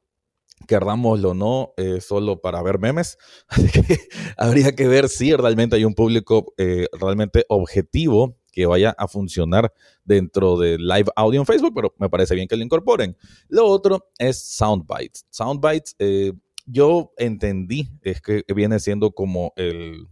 querdámoslo 0.67 1.31
o 1.31 1.35
no, 1.35 1.73
es 1.77 2.05
solo 2.05 2.41
para 2.41 2.63
ver 2.63 2.79
memes. 2.79 3.19
Así 3.49 3.69
que 3.69 3.99
habría 4.37 4.77
que 4.77 4.87
ver 4.87 5.09
si 5.09 5.35
realmente 5.35 5.77
hay 5.77 5.85
un 5.85 5.95
público 5.95 6.53
eh, 6.57 6.87
realmente 6.93 7.45
objetivo 7.49 8.39
que 8.53 8.67
vaya 8.67 8.95
a 8.99 9.09
funcionar 9.09 9.73
dentro 10.05 10.59
de 10.59 10.77
live 10.79 11.11
audio 11.17 11.41
en 11.41 11.47
Facebook, 11.47 11.73
pero 11.75 11.95
me 11.99 12.11
parece 12.11 12.35
bien 12.35 12.47
que 12.47 12.57
lo 12.57 12.63
incorporen. 12.63 13.17
Lo 13.49 13.67
otro 13.67 14.11
es 14.19 14.57
Soundbites. 14.57 15.27
Soundbites 15.31 15.97
eh, 15.99 16.33
yo 16.67 17.13
entendí 17.19 17.91
es 18.03 18.21
que 18.21 18.45
viene 18.55 18.79
siendo 18.81 19.13
como 19.13 19.53
el 19.57 20.09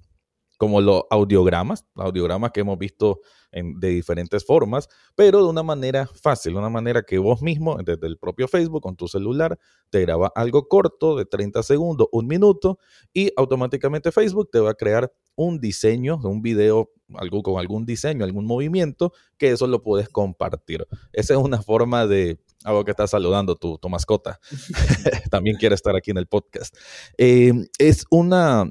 como 0.61 0.83
los 0.83 1.05
audiogramas, 1.09 1.87
audiogramas 1.95 2.51
que 2.51 2.61
hemos 2.61 2.77
visto 2.77 3.21
en, 3.51 3.81
de 3.81 3.89
diferentes 3.89 4.45
formas, 4.45 4.91
pero 5.15 5.43
de 5.43 5.49
una 5.49 5.63
manera 5.63 6.07
fácil, 6.07 6.55
una 6.55 6.69
manera 6.69 7.03
que 7.03 7.17
vos 7.17 7.41
mismo, 7.41 7.79
desde 7.83 8.07
el 8.07 8.19
propio 8.19 8.47
Facebook, 8.47 8.83
con 8.83 8.95
tu 8.95 9.09
celular, 9.09 9.59
te 9.89 10.03
graba 10.03 10.31
algo 10.35 10.69
corto 10.69 11.17
de 11.17 11.25
30 11.25 11.63
segundos, 11.63 12.09
un 12.13 12.27
minuto, 12.27 12.79
y 13.15 13.33
automáticamente 13.39 14.13
Facebook 14.13 14.51
te 14.53 14.61
va 14.61 14.73
a 14.73 14.75
crear 14.75 15.11
un 15.35 15.61
diseño, 15.61 16.21
un 16.23 16.43
video 16.43 16.91
algo, 17.15 17.43
con 17.43 17.59
algún 17.59 17.87
diseño, 17.87 18.23
algún 18.27 18.45
movimiento, 18.45 19.15
que 19.39 19.53
eso 19.53 19.67
lo 19.67 19.83
puedes 19.83 20.11
compartir. 20.11 20.87
Esa 21.15 21.33
es 21.33 21.41
una 21.41 21.63
forma 21.63 22.07
de 22.07 22.39
algo 22.65 22.85
que 22.85 22.91
estás 22.91 23.11
saludando 23.11 23.57
tu, 23.57 23.79
tu 23.79 23.89
mascota. 23.89 24.39
También 25.31 25.57
quiere 25.57 25.75
estar 25.75 25.97
aquí 25.97 26.11
en 26.11 26.19
el 26.19 26.27
podcast. 26.27 26.77
Eh, 27.19 27.53
es 27.79 28.05
una, 28.11 28.71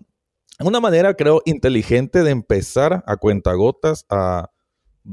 una 0.60 0.80
manera, 0.80 1.13
creo, 1.13 1.41
inteligente 1.45 2.23
de 2.23 2.32
empezar 2.32 3.04
a 3.06 3.17
cuentagotas 3.17 4.06
a, 4.10 4.49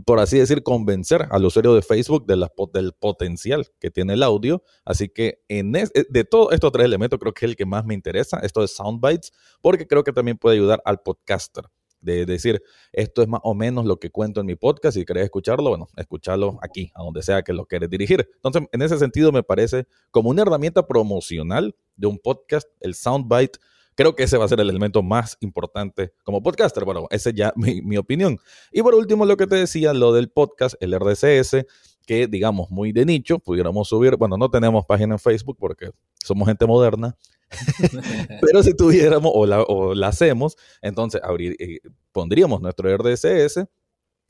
por 0.04 0.20
así 0.20 0.38
decir, 0.38 0.62
convencer 0.62 1.26
al 1.30 1.44
usuario 1.44 1.74
de 1.74 1.82
Facebook 1.82 2.26
de 2.26 2.36
la, 2.36 2.50
del 2.72 2.92
potencial 2.92 3.66
que 3.80 3.90
tiene 3.90 4.14
el 4.14 4.22
audio. 4.22 4.62
Así 4.84 5.08
que 5.08 5.42
en 5.48 5.72
de 5.72 6.24
todos 6.24 6.52
estos 6.52 6.72
tres 6.72 6.84
elementos, 6.84 7.18
creo 7.18 7.32
que 7.32 7.46
es 7.46 7.50
el 7.50 7.56
que 7.56 7.66
más 7.66 7.84
me 7.84 7.94
interesa, 7.94 8.38
esto 8.40 8.60
de 8.60 8.68
Soundbites, 8.68 9.32
porque 9.60 9.86
creo 9.86 10.04
que 10.04 10.12
también 10.12 10.36
puede 10.36 10.56
ayudar 10.56 10.82
al 10.84 11.00
podcaster 11.00 11.64
de 12.06 12.24
decir, 12.24 12.62
esto 12.92 13.20
es 13.20 13.28
más 13.28 13.40
o 13.44 13.54
menos 13.54 13.84
lo 13.84 13.98
que 13.98 14.10
cuento 14.10 14.40
en 14.40 14.46
mi 14.46 14.54
podcast, 14.54 14.96
si 14.96 15.04
querés 15.04 15.24
escucharlo, 15.24 15.70
bueno, 15.70 15.88
escucharlo 15.96 16.58
aquí, 16.62 16.90
a 16.94 17.02
donde 17.02 17.22
sea 17.22 17.42
que 17.42 17.52
lo 17.52 17.66
quieres 17.66 17.90
dirigir. 17.90 18.28
Entonces, 18.36 18.62
en 18.72 18.82
ese 18.82 18.98
sentido, 18.98 19.32
me 19.32 19.42
parece 19.42 19.86
como 20.10 20.30
una 20.30 20.42
herramienta 20.42 20.86
promocional 20.86 21.74
de 21.96 22.06
un 22.06 22.18
podcast, 22.18 22.68
el 22.80 22.94
soundbite. 22.94 23.58
Creo 23.96 24.14
que 24.14 24.24
ese 24.24 24.38
va 24.38 24.44
a 24.44 24.48
ser 24.48 24.60
el 24.60 24.70
elemento 24.70 25.02
más 25.02 25.36
importante 25.40 26.12
como 26.22 26.42
podcaster. 26.42 26.84
Bueno, 26.84 27.06
esa 27.10 27.30
ya 27.30 27.52
mi, 27.56 27.82
mi 27.82 27.96
opinión. 27.96 28.38
Y 28.70 28.82
por 28.82 28.94
último, 28.94 29.24
lo 29.24 29.36
que 29.36 29.46
te 29.46 29.56
decía, 29.56 29.92
lo 29.92 30.12
del 30.12 30.30
podcast, 30.30 30.76
el 30.80 30.98
RDCS, 30.98 31.66
que 32.06 32.28
digamos 32.28 32.70
muy 32.70 32.92
de 32.92 33.04
nicho, 33.04 33.38
pudiéramos 33.38 33.88
subir, 33.88 34.16
bueno, 34.16 34.36
no 34.36 34.48
tenemos 34.48 34.86
página 34.86 35.14
en 35.14 35.18
Facebook 35.18 35.56
porque 35.58 35.90
somos 36.22 36.46
gente 36.46 36.66
moderna, 36.66 37.16
Pero 38.40 38.62
si 38.62 38.74
tuviéramos 38.74 39.32
o 39.35 39.46
la, 39.46 39.62
o 39.62 39.94
la 39.94 40.09
hacemos, 40.09 40.56
entonces 40.82 41.20
abrir, 41.22 41.56
eh, 41.59 41.80
pondríamos 42.12 42.61
nuestro 42.61 42.94
RDSS, 42.96 43.66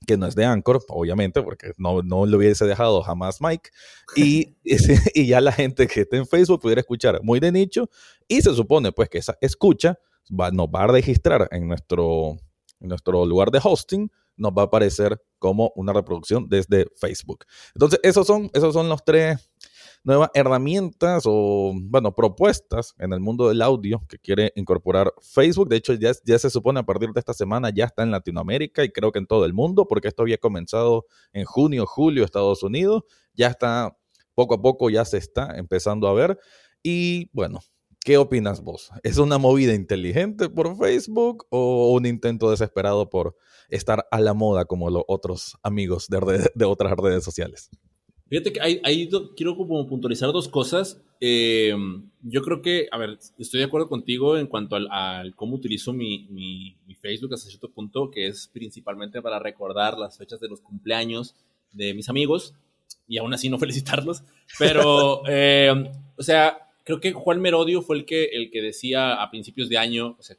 que 0.07 0.17
no 0.17 0.27
es 0.27 0.35
de 0.35 0.45
Anchor, 0.45 0.85
obviamente, 0.89 1.43
porque 1.43 1.73
no, 1.79 2.03
no 2.03 2.27
lo 2.27 2.37
hubiese 2.37 2.67
dejado 2.67 3.03
jamás 3.03 3.41
Mike, 3.41 3.71
y, 4.15 4.57
y 5.15 5.27
ya 5.27 5.41
la 5.41 5.53
gente 5.53 5.87
que 5.87 6.03
esté 6.03 6.17
en 6.17 6.27
Facebook 6.27 6.61
pudiera 6.61 6.81
escuchar 6.81 7.21
muy 7.23 7.41
de 7.41 7.53
nicho, 7.53 7.89
y 8.29 8.43
se 8.43 8.55
supone 8.55 8.93
pues 8.93 9.09
que 9.09 9.19
esa 9.19 9.37
escucha 9.41 9.99
va, 10.29 10.51
nos 10.51 10.67
va 10.67 10.85
a 10.85 10.87
registrar 10.89 11.49
en 11.51 11.69
nuestro, 11.69 12.37
en 12.81 12.89
nuestro 12.89 13.25
lugar 13.25 13.51
de 13.51 13.61
hosting, 13.63 14.11
nos 14.37 14.53
va 14.53 14.63
a 14.63 14.65
aparecer 14.67 15.19
como 15.39 15.73
una 15.77 15.93
reproducción 15.93 16.47
desde 16.49 16.87
Facebook. 16.97 17.47
Entonces, 17.75 18.01
esos 18.03 18.27
son, 18.27 18.51
esos 18.53 18.75
son 18.75 18.89
los 18.89 19.03
tres 19.05 19.39
nuevas 20.07 20.31
herramientas 20.35 21.25
o, 21.27 21.73
bueno, 21.75 22.15
propuestas 22.15 22.95
en 22.99 23.13
el 23.13 23.19
mundo 23.19 23.49
del 23.49 23.61
audio 23.61 24.01
que 24.09 24.19
quiere 24.19 24.53
incorporar 24.55 25.13
Facebook. 25.21 25.69
De 25.69 25.77
hecho, 25.77 25.95
ya, 25.95 26.13
ya 26.25 26.39
se 26.39 26.49
supone 26.49 26.79
a 26.79 26.85
partir 26.85 27.11
de 27.11 27.19
esta 27.19 27.35
semana 27.35 27.71
ya 27.75 27.87
está 27.87 28.05
en 28.05 28.13
Latinoamérica 28.13 28.85
y 28.85 28.91
creo 28.91 29.11
que 29.11 29.19
en 29.19 29.27
todo 29.27 29.45
el 29.45 29.53
mundo, 29.53 29.89
porque 29.89 30.07
esto 30.07 30.23
había 30.23 30.39
comenzado 30.39 31.07
en 31.33 31.45
junio, 31.45 31.87
julio, 31.87 32.25
Estados 32.25 32.63
Unidos. 32.63 33.03
Ya 33.35 33.49
está, 33.49 33.97
poco 34.35 34.55
a 34.55 34.63
poco 34.63 34.91
ya 34.91 35.05
se 35.05 35.19
está 35.19 35.59
empezando 35.59 36.07
a 36.07 36.15
ver. 36.15 36.39
Y 36.83 37.29
bueno, 37.33 37.61
¿Qué 38.05 38.19
opinas 38.19 38.63
vos? 38.63 38.93
¿Es 39.03 39.19
una 39.19 39.37
movida 39.37 39.75
inteligente 39.75 40.49
por 40.49 40.77
Facebook 40.77 41.45
o 41.51 41.91
un 41.91 42.07
intento 42.07 42.53
desesperado 42.53 43.11
por 43.11 43.35
estar 43.69 44.07
a 44.13 44.21
la 44.21 44.33
moda 44.33 44.65
como 44.65 44.91
los 44.91 45.03
otros 45.09 45.57
amigos 45.65 46.07
de, 46.07 46.49
de 46.55 46.65
otras 46.65 46.93
redes 46.97 47.25
sociales? 47.25 47.69
Fíjate 48.29 48.53
que 48.53 48.61
ahí, 48.61 49.09
quiero 49.37 49.57
como 49.57 49.87
puntualizar 49.87 50.33
dos 50.33 50.49
cosas. 50.49 51.01
Eh, 51.21 51.75
yo 52.23 52.43
creo 52.43 52.61
que, 52.61 52.89
a 52.91 52.99
ver, 52.99 53.19
estoy 53.39 53.61
de 53.61 53.67
acuerdo 53.67 53.89
contigo 53.89 54.37
en 54.37 54.49
cuanto 54.49 54.77
al, 54.77 55.35
cómo 55.37 55.55
utilizo 55.55 55.93
mi, 55.93 56.27
mi, 56.31 56.95
Facebook 57.01 57.35
hasta 57.35 57.49
cierto 57.49 57.71
punto, 57.71 58.11
que 58.11 58.27
es 58.27 58.49
principalmente 58.53 59.23
para 59.23 59.39
recordar 59.39 59.97
las 59.97 60.19
fechas 60.19 60.41
de 60.41 60.49
los 60.49 60.61
cumpleaños 60.61 61.37
de 61.73 61.95
mis 61.95 62.09
amigos 62.09 62.55
y 63.07 63.19
aún 63.19 63.33
así 63.33 63.49
no 63.49 63.59
felicitarlos. 63.61 64.25
Pero, 64.59 65.23
eh, 65.29 65.73
o 66.17 66.23
sea, 66.23 66.59
creo 66.83 67.01
que 67.01 67.13
Juan 67.13 67.41
Merodio 67.41 67.81
fue 67.83 67.97
el 67.97 68.05
que, 68.05 68.25
el 68.25 68.51
que 68.51 68.61
decía 68.61 69.23
a 69.23 69.31
principios 69.31 69.69
de 69.69 69.79
año, 69.79 70.17
o 70.19 70.23
sea, 70.23 70.37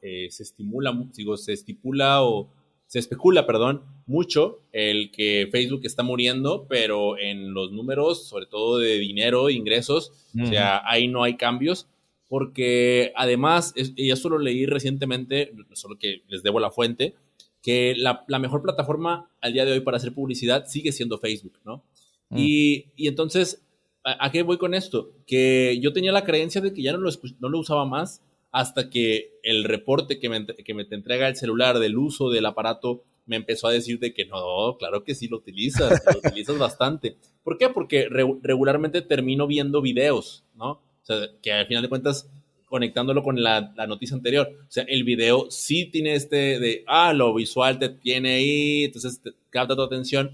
eh, 0.00 0.28
se 0.30 0.42
estimula, 0.44 0.92
digo, 1.14 1.36
se 1.36 1.52
estipula 1.52 2.22
o 2.22 2.48
se 2.88 2.98
especula, 2.98 3.46
perdón, 3.46 3.82
mucho 4.06 4.62
el 4.72 5.10
que 5.10 5.46
Facebook 5.52 5.82
está 5.84 6.02
muriendo, 6.02 6.66
pero 6.68 7.18
en 7.18 7.52
los 7.52 7.70
números, 7.70 8.26
sobre 8.26 8.46
todo 8.46 8.78
de 8.78 8.98
dinero, 8.98 9.50
ingresos, 9.50 10.10
o 10.42 10.46
sea, 10.46 10.82
ahí 10.86 11.06
no 11.06 11.22
hay 11.22 11.36
cambios. 11.36 11.86
porque 12.28 13.12
además, 13.16 13.72
y 13.74 14.10
esto 14.10 14.28
lo 14.28 14.38
leí 14.38 14.66
recientemente, 14.66 15.52
solo 15.72 15.98
que 15.98 16.22
les 16.28 16.42
debo 16.42 16.60
la 16.60 16.70
fuente, 16.70 17.14
que 17.62 17.94
la, 17.96 18.24
mejor 18.38 18.62
plataforma 18.62 19.30
al 19.40 19.52
día 19.52 19.64
de 19.64 19.72
hoy 19.72 19.80
para 19.80 19.96
hacer 19.96 20.12
publicidad 20.12 20.66
sigue 20.66 20.92
siendo 20.92 21.18
Facebook, 21.18 21.58
¿no? 21.64 21.84
Mm. 22.28 22.36
Y, 22.38 22.86
entonces, 22.96 23.62
¿a, 24.04 24.30
qué 24.30 24.42
voy 24.42 24.58
con 24.58 24.74
esto? 24.74 25.12
Que 25.26 25.78
yo 25.80 25.92
tenía 25.94 26.12
la 26.12 26.24
creencia 26.24 26.60
de 26.60 26.72
que 26.72 26.82
ya 26.82 26.92
no 26.92 26.98
lo, 26.98 27.10
no 27.40 27.48
lo 27.48 27.58
usaba 27.58 27.86
más 27.86 28.22
hasta 28.50 28.90
que 28.90 29.38
el 29.42 29.64
reporte 29.64 30.18
que 30.18 30.28
me, 30.28 30.46
que 30.46 30.74
me 30.74 30.84
te 30.84 30.94
entrega 30.94 31.28
el 31.28 31.36
celular 31.36 31.78
del 31.78 31.98
uso 31.98 32.30
del 32.30 32.46
aparato 32.46 33.04
me 33.28 33.36
empezó 33.36 33.68
a 33.68 33.72
decir 33.72 34.00
de 34.00 34.12
que 34.14 34.24
no, 34.24 34.76
claro 34.78 35.04
que 35.04 35.14
sí 35.14 35.28
lo 35.28 35.36
utilizas, 35.36 36.02
lo 36.12 36.18
utilizas 36.28 36.58
bastante. 36.58 37.16
¿Por 37.44 37.58
qué? 37.58 37.68
Porque 37.68 38.08
regularmente 38.08 39.02
termino 39.02 39.46
viendo 39.46 39.80
videos, 39.80 40.44
¿no? 40.56 40.70
O 40.70 40.82
sea, 41.02 41.28
que 41.42 41.52
al 41.52 41.66
final 41.66 41.82
de 41.82 41.88
cuentas, 41.90 42.28
conectándolo 42.64 43.22
con 43.22 43.42
la, 43.42 43.74
noticia 43.86 44.16
anterior, 44.16 44.48
o 44.62 44.70
sea, 44.70 44.84
el 44.84 45.04
video 45.04 45.50
sí 45.50 45.86
tiene 45.86 46.14
este 46.14 46.58
de, 46.58 46.84
ah, 46.86 47.12
lo 47.12 47.34
visual 47.34 47.78
te 47.78 47.90
tiene 47.90 48.36
ahí, 48.36 48.84
entonces 48.84 49.20
te 49.22 49.32
capta 49.50 49.76
tu 49.76 49.82
atención, 49.82 50.30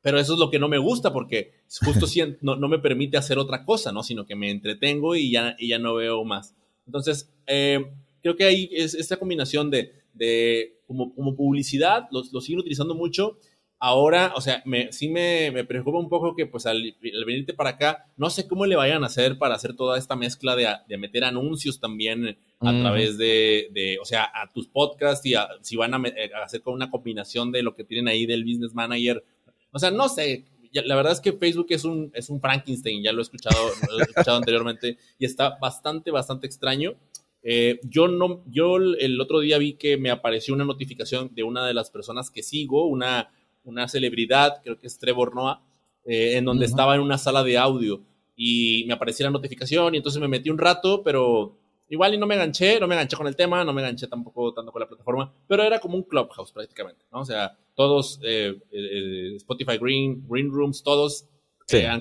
pero 0.00 0.18
eso 0.18 0.34
es 0.34 0.38
lo 0.38 0.50
que 0.50 0.58
no 0.58 0.68
me 0.68 0.78
gusta 0.78 1.12
porque 1.12 1.52
justo 1.84 2.06
no, 2.40 2.56
no, 2.56 2.68
me 2.68 2.78
permite 2.78 3.18
hacer 3.18 3.38
otra 3.38 3.64
cosa, 3.64 3.92
¿no? 3.92 4.02
Sino 4.02 4.24
que 4.24 4.36
me 4.36 4.50
entretengo 4.50 5.16
y 5.16 5.30
ya, 5.30 5.54
y 5.58 5.68
ya 5.68 5.78
no 5.78 5.94
veo 5.94 6.24
más. 6.24 6.54
Entonces, 6.86 7.32
eh, 7.46 7.84
creo 8.22 8.36
que 8.36 8.44
ahí 8.44 8.68
es 8.72 8.94
esta 8.94 9.16
combinación 9.16 9.70
de, 9.70 9.92
de 10.14 10.80
como, 10.86 11.14
como, 11.14 11.36
publicidad, 11.36 12.08
lo, 12.10 12.22
lo 12.32 12.40
siguen 12.40 12.60
utilizando 12.60 12.94
mucho. 12.94 13.38
Ahora, 13.78 14.32
o 14.34 14.40
sea, 14.40 14.62
me, 14.64 14.90
sí 14.90 15.10
me, 15.10 15.50
me, 15.50 15.62
preocupa 15.62 15.98
un 15.98 16.08
poco 16.08 16.34
que 16.34 16.46
pues 16.46 16.64
al, 16.64 16.96
venirte 17.26 17.52
para 17.52 17.70
acá, 17.70 18.06
no 18.16 18.30
sé 18.30 18.48
cómo 18.48 18.64
le 18.64 18.74
vayan 18.74 19.02
a 19.02 19.08
hacer 19.08 19.36
para 19.36 19.54
hacer 19.54 19.76
toda 19.76 19.98
esta 19.98 20.16
mezcla 20.16 20.56
de, 20.56 20.66
de 20.88 20.96
meter 20.96 21.24
anuncios 21.24 21.78
también 21.78 22.38
a 22.60 22.72
través 22.80 23.18
de, 23.18 23.68
de, 23.72 23.98
o 24.00 24.06
sea, 24.06 24.24
a 24.34 24.50
tus 24.50 24.66
podcasts 24.66 25.26
y 25.26 25.34
si 25.60 25.76
van 25.76 25.92
a, 25.92 25.98
a, 25.98 26.44
hacer 26.44 26.62
con 26.62 26.72
una 26.72 26.90
combinación 26.90 27.52
de 27.52 27.62
lo 27.62 27.74
que 27.74 27.84
tienen 27.84 28.08
ahí 28.08 28.24
del 28.24 28.44
Business 28.44 28.72
Manager. 28.72 29.22
O 29.72 29.78
sea, 29.78 29.90
no 29.90 30.08
sé, 30.08 30.46
la 30.72 30.96
verdad 30.96 31.12
es 31.12 31.20
que 31.20 31.32
Facebook 31.32 31.66
es 31.70 31.84
un, 31.84 32.10
es 32.14 32.30
un 32.30 32.40
Frankenstein, 32.40 33.02
ya 33.02 33.12
lo 33.12 33.20
he 33.20 33.22
escuchado, 33.22 33.56
lo 33.90 33.98
he 33.98 34.02
escuchado 34.02 34.36
anteriormente 34.36 34.98
y 35.18 35.24
está 35.24 35.58
bastante, 35.60 36.10
bastante 36.10 36.46
extraño. 36.46 36.94
Eh, 37.42 37.78
yo 37.84 38.08
no, 38.08 38.42
yo 38.46 38.76
el 38.76 39.20
otro 39.20 39.40
día 39.40 39.58
vi 39.58 39.74
que 39.74 39.96
me 39.96 40.10
apareció 40.10 40.52
una 40.54 40.64
notificación 40.64 41.30
de 41.32 41.44
una 41.44 41.66
de 41.66 41.74
las 41.74 41.90
personas 41.90 42.30
que 42.30 42.42
sigo, 42.42 42.86
una, 42.86 43.30
una 43.64 43.86
celebridad, 43.88 44.62
creo 44.64 44.78
que 44.78 44.88
es 44.88 44.98
Trevor 44.98 45.34
Noah, 45.34 45.62
eh, 46.04 46.36
en 46.36 46.44
donde 46.44 46.66
estaba 46.66 46.94
en 46.94 47.00
una 47.00 47.18
sala 47.18 47.44
de 47.44 47.58
audio 47.58 48.02
y 48.36 48.84
me 48.86 48.94
apareció 48.94 49.24
la 49.24 49.30
notificación 49.30 49.94
y 49.94 49.98
entonces 49.98 50.20
me 50.20 50.28
metí 50.28 50.50
un 50.50 50.58
rato, 50.58 51.02
pero 51.02 51.56
igual 51.88 52.14
y 52.14 52.18
no 52.18 52.26
me 52.26 52.34
enganché, 52.34 52.80
no 52.80 52.86
me 52.86 52.94
enganché 52.94 53.16
con 53.16 53.26
el 53.26 53.36
tema, 53.36 53.64
no 53.64 53.72
me 53.72 53.82
enganché 53.82 54.06
tampoco 54.06 54.52
tanto 54.52 54.72
con 54.72 54.80
la 54.80 54.88
plataforma, 54.88 55.32
pero 55.46 55.62
era 55.62 55.78
como 55.78 55.96
un 55.96 56.02
clubhouse 56.02 56.52
prácticamente, 56.52 57.04
¿no? 57.12 57.20
O 57.20 57.24
sea, 57.24 57.56
todos, 57.74 58.20
eh, 58.22 58.56
Spotify 59.36 59.78
Green, 59.78 60.24
Green 60.28 60.50
Rooms, 60.50 60.82
todos 60.82 61.28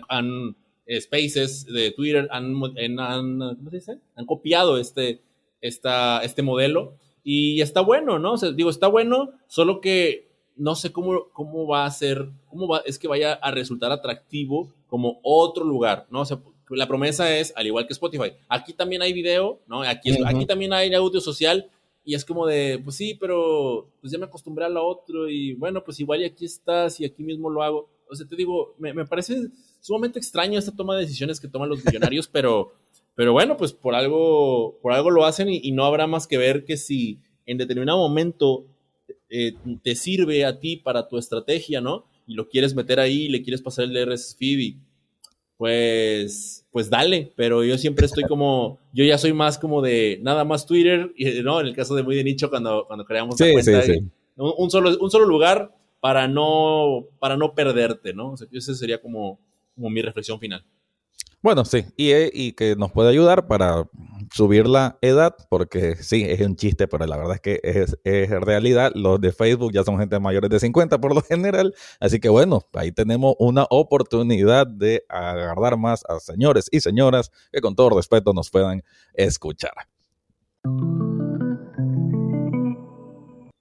han, 0.07 0.55
Spaces 0.99 1.65
de 1.65 1.91
Twitter 1.91 2.27
han, 2.31 2.53
han, 2.99 3.39
¿cómo 3.39 3.69
se 3.69 3.75
dice? 3.75 3.99
han 4.15 4.25
copiado 4.25 4.77
este, 4.77 5.21
esta, 5.61 6.23
este 6.23 6.43
modelo 6.43 6.97
y 7.23 7.61
está 7.61 7.81
bueno, 7.81 8.19
¿no? 8.19 8.33
O 8.33 8.37
sea, 8.37 8.51
digo, 8.51 8.69
está 8.69 8.87
bueno, 8.87 9.31
solo 9.47 9.81
que 9.81 10.29
no 10.55 10.75
sé 10.75 10.91
cómo, 10.91 11.29
cómo 11.33 11.67
va 11.67 11.85
a 11.85 11.91
ser, 11.91 12.29
cómo 12.47 12.67
va, 12.67 12.81
es 12.85 12.99
que 12.99 13.07
vaya 13.07 13.33
a 13.33 13.51
resultar 13.51 13.91
atractivo 13.91 14.73
como 14.87 15.19
otro 15.23 15.65
lugar, 15.65 16.07
¿no? 16.09 16.21
O 16.21 16.25
sea, 16.25 16.39
la 16.69 16.87
promesa 16.87 17.37
es, 17.37 17.53
al 17.55 17.67
igual 17.67 17.87
que 17.87 17.93
Spotify, 17.93 18.33
aquí 18.49 18.73
también 18.73 19.01
hay 19.01 19.13
video, 19.13 19.59
¿no? 19.67 19.81
Aquí, 19.81 20.11
aquí 20.25 20.45
también 20.45 20.73
hay 20.73 20.93
audio 20.93 21.21
social 21.21 21.69
y 22.03 22.15
es 22.15 22.25
como 22.25 22.45
de, 22.45 22.79
pues 22.83 22.95
sí, 22.95 23.15
pero 23.19 23.87
pues 24.01 24.11
ya 24.11 24.19
me 24.19 24.25
acostumbré 24.25 24.65
a 24.65 24.69
lo 24.69 24.85
otro 24.85 25.29
y 25.29 25.53
bueno, 25.53 25.83
pues 25.83 25.99
igual 25.99 26.21
y 26.21 26.25
aquí 26.25 26.45
estás 26.45 26.99
y 26.99 27.05
aquí 27.05 27.23
mismo 27.23 27.49
lo 27.49 27.63
hago. 27.63 27.89
O 28.09 28.15
sea, 28.15 28.27
te 28.27 28.35
digo, 28.35 28.75
me, 28.77 28.93
me 28.93 29.05
parece 29.05 29.47
sumamente 29.79 30.19
extraño 30.19 30.59
esta 30.59 30.75
toma 30.75 30.95
de 30.95 31.01
decisiones 31.01 31.39
que 31.39 31.47
toman 31.47 31.69
los 31.69 31.83
millonarios, 31.83 32.27
pero 32.31 32.73
pero 33.15 33.31
bueno, 33.31 33.55
pues 33.55 33.71
por 33.71 33.95
algo, 33.95 34.77
por 34.81 34.91
algo 34.91 35.09
lo 35.09 35.25
hacen 35.25 35.47
y, 35.49 35.71
no 35.71 35.85
habrá 35.85 36.05
más 36.05 36.27
que 36.27 36.37
ver 36.37 36.65
que 36.65 36.75
si 36.75 37.19
en 37.45 37.57
determinado 37.57 37.97
momento 37.97 38.65
eh, 39.29 39.53
te 39.83 39.95
sirve 39.95 40.45
a 40.45 40.59
ti 40.59 40.75
para 40.75 41.07
tu 41.07 41.17
estrategia, 41.17 41.79
¿no? 41.79 42.05
Y 42.27 42.33
lo 42.33 42.49
quieres 42.49 42.75
meter 42.75 42.99
ahí, 42.99 43.29
le 43.29 43.41
quieres 43.41 43.61
pasar 43.61 43.85
el 43.85 44.05
RSS 44.05 44.35
feed 44.35 44.75
pues, 45.57 46.65
pues 46.71 46.89
dale, 46.89 47.31
pero 47.35 47.63
yo 47.63 47.77
siempre 47.77 48.05
estoy 48.05 48.23
como, 48.23 48.79
yo 48.93 49.05
ya 49.05 49.17
soy 49.17 49.33
más 49.33 49.57
como 49.57 49.81
de 49.81 50.19
nada 50.21 50.43
más 50.43 50.65
Twitter, 50.65 51.11
¿no? 51.43 51.61
En 51.61 51.67
el 51.67 51.75
caso 51.75 51.95
de 51.95 52.03
muy 52.03 52.15
de 52.15 52.23
nicho 52.23 52.49
cuando, 52.49 52.85
cuando 52.87 53.05
creamos 53.05 53.39
la 53.39 53.51
cuenta, 53.51 53.83
Un, 54.35 54.69
solo, 54.69 54.97
un 54.99 55.09
solo 55.09 55.25
lugar 55.25 55.73
para 56.01 56.27
no, 56.27 57.07
para 57.19 57.37
no 57.37 57.55
perderte, 57.55 58.13
¿no? 58.13 58.31
O 58.31 58.37
sea, 58.37 58.47
esa 58.51 58.75
sería 58.75 59.01
como, 59.01 59.39
como 59.75 59.89
mi 59.89 60.01
reflexión 60.01 60.39
final. 60.39 60.63
Bueno, 61.45 61.63
sí, 61.63 61.85
y, 61.95 62.09
eh, 62.09 62.31
y, 62.33 62.53
que 62.53 62.75
nos 62.75 62.91
puede 62.91 63.11
ayudar 63.11 63.45
para 63.45 63.87
subir 64.33 64.67
la 64.67 64.97
edad, 65.01 65.35
porque 65.47 65.95
sí, 65.95 66.23
es 66.27 66.41
un 66.41 66.55
chiste, 66.55 66.87
pero 66.87 67.05
la 67.05 67.17
verdad 67.17 67.35
es 67.35 67.41
que 67.41 67.59
es, 67.63 67.99
es, 68.03 68.31
realidad. 68.31 68.91
Los 68.95 69.21
de 69.21 69.31
Facebook 69.31 69.71
ya 69.71 69.83
son 69.83 69.99
gente 69.99 70.19
mayores 70.19 70.49
de 70.49 70.59
50 70.59 70.99
por 70.99 71.13
lo 71.13 71.21
general, 71.29 71.75
así 71.99 72.19
que 72.19 72.29
bueno, 72.29 72.67
ahí 72.73 72.91
tenemos 72.91 73.35
una 73.37 73.67
oportunidad 73.69 74.65
de 74.65 75.05
agarrar 75.07 75.77
más 75.77 76.03
a 76.09 76.19
señores 76.19 76.67
y 76.71 76.79
señoras 76.79 77.31
que 77.51 77.61
con 77.61 77.75
todo 77.75 77.91
respeto 77.91 78.33
nos 78.33 78.49
puedan 78.49 78.81
escuchar. 79.13 79.73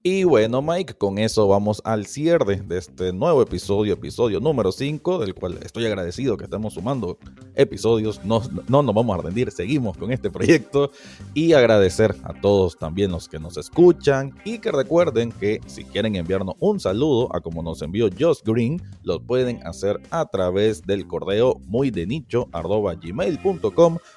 Y 0.07 0.25
bueno, 0.25 0.61
Mike, 0.61 0.99
con 0.99 1.17
eso 1.17 1.49
vamos 1.49 1.81
al 1.83 2.05
cierre 2.05 2.57
de 2.57 2.77
este 2.77 3.11
nuevo 3.15 3.41
episodio, 3.41 3.95
episodio 3.95 4.39
número 4.39 4.71
5, 4.71 5.19
del 5.21 5.35
cual 5.35 5.59
estoy 5.65 5.87
agradecido 5.87 6.37
que 6.37 6.45
estamos 6.45 6.75
sumando 6.75 7.17
episodios. 7.55 8.23
No, 8.23 8.43
no 8.69 8.83
nos 8.83 8.95
vamos 8.95 9.19
a 9.19 9.23
rendir, 9.23 9.51
seguimos 9.51 9.97
con 9.97 10.13
este 10.13 10.31
proyecto. 10.31 10.91
Y 11.33 11.55
agradecer 11.55 12.15
a 12.25 12.39
todos 12.39 12.77
también 12.77 13.13
los 13.13 13.31
que 13.31 13.39
nos 13.39 13.57
escuchan. 13.57 14.35
Y 14.45 14.59
que 14.59 14.73
recuerden 14.73 15.33
que 15.33 15.63
si 15.65 15.85
quieren 15.85 16.17
enviarnos 16.17 16.57
un 16.59 16.81
saludo 16.81 17.35
a 17.35 17.41
como 17.41 17.63
nos 17.63 17.81
envió 17.81 18.11
Josh 18.11 18.43
Green, 18.45 18.83
lo 19.05 19.23
pueden 19.23 19.67
hacer 19.67 19.99
a 20.11 20.27
través 20.27 20.83
del 20.83 21.07
correo 21.07 21.59
muy. 21.65 21.91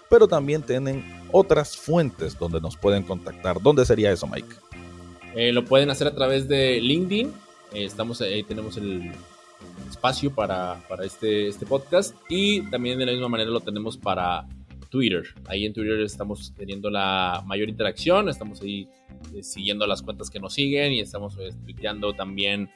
Pero 0.10 0.28
también 0.28 0.64
tienen 0.64 1.06
otras 1.32 1.78
fuentes 1.78 2.38
donde 2.38 2.60
nos 2.60 2.76
pueden 2.76 3.04
contactar. 3.04 3.62
¿Dónde 3.62 3.86
sería 3.86 4.12
eso, 4.12 4.28
Mike? 4.28 4.54
Eh, 5.38 5.54
lo 5.54 5.64
pueden 5.66 5.92
hacer 5.92 6.08
a 6.08 6.16
través 6.16 6.48
de 6.48 6.82
LinkedIn. 6.82 7.28
Eh, 7.72 7.86
estamos 7.86 8.20
ahí, 8.22 8.42
tenemos 8.42 8.76
el 8.78 9.12
espacio 9.88 10.34
para, 10.34 10.82
para 10.90 11.06
este, 11.06 11.48
este 11.48 11.64
podcast. 11.68 12.16
Y 12.28 12.64
también 12.72 12.98
de 12.98 13.06
la 13.06 13.12
misma 13.12 13.30
manera 13.30 13.52
lo 13.52 13.60
tenemos 13.60 13.98
para 13.98 14.48
Twitter. 14.90 15.24
Ahí 15.46 15.66
en 15.66 15.74
Twitter 15.74 16.00
estamos 16.02 16.54
teniendo 16.56 16.90
la 16.90 17.44
mayor 17.46 17.70
interacción, 17.70 18.30
estamos 18.30 18.62
ahí 18.62 18.88
eh, 19.34 19.44
siguiendo 19.44 19.86
las 19.88 20.02
cuentas 20.02 20.30
que 20.30 20.40
nos 20.40 20.54
siguen 20.54 20.94
y 20.94 21.00
estamos 21.00 21.38
explicando 21.40 22.14
también 22.14 22.70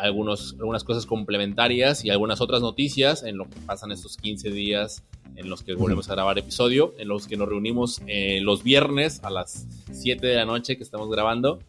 algunos, 0.00 0.54
algunas 0.58 0.82
cosas 0.82 1.06
complementarias 1.06 2.04
y 2.04 2.10
algunas 2.10 2.40
otras 2.40 2.60
noticias 2.60 3.22
en 3.22 3.38
lo 3.38 3.48
que 3.48 3.56
pasan 3.66 3.92
estos 3.92 4.16
15 4.16 4.50
días 4.50 5.04
en 5.36 5.48
los 5.48 5.62
que 5.62 5.74
volvemos 5.74 6.10
a 6.10 6.14
grabar 6.14 6.38
episodio, 6.38 6.92
en 6.98 7.06
los 7.06 7.28
que 7.28 7.36
nos 7.36 7.48
reunimos 7.48 8.02
los 8.40 8.64
viernes 8.64 9.22
a 9.22 9.30
las 9.30 9.68
7 9.92 10.26
de 10.26 10.34
la 10.34 10.44
noche 10.44 10.76
que 10.76 10.82
estamos 10.82 11.08
grabando 11.08 11.60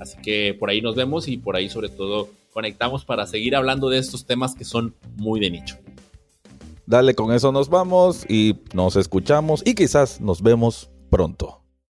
Así 0.00 0.16
que 0.22 0.56
por 0.58 0.70
ahí 0.70 0.80
nos 0.80 0.96
vemos 0.96 1.28
y 1.28 1.36
por 1.36 1.54
ahí 1.54 1.68
sobre 1.68 1.90
todo 1.90 2.30
conectamos 2.52 3.04
para 3.04 3.26
seguir 3.26 3.54
hablando 3.54 3.90
de 3.90 3.98
estos 3.98 4.24
temas 4.24 4.54
que 4.54 4.64
son 4.64 4.94
muy 5.16 5.38
de 5.38 5.50
nicho. 5.50 5.76
Dale, 6.90 7.14
con 7.14 7.32
eso 7.32 7.52
nos 7.52 7.68
vamos 7.68 8.26
y 8.28 8.64
nos 8.74 8.96
escuchamos 8.96 9.62
y 9.64 9.76
quizás 9.76 10.20
nos 10.20 10.42
vemos 10.42 10.90
pronto. 11.08 11.59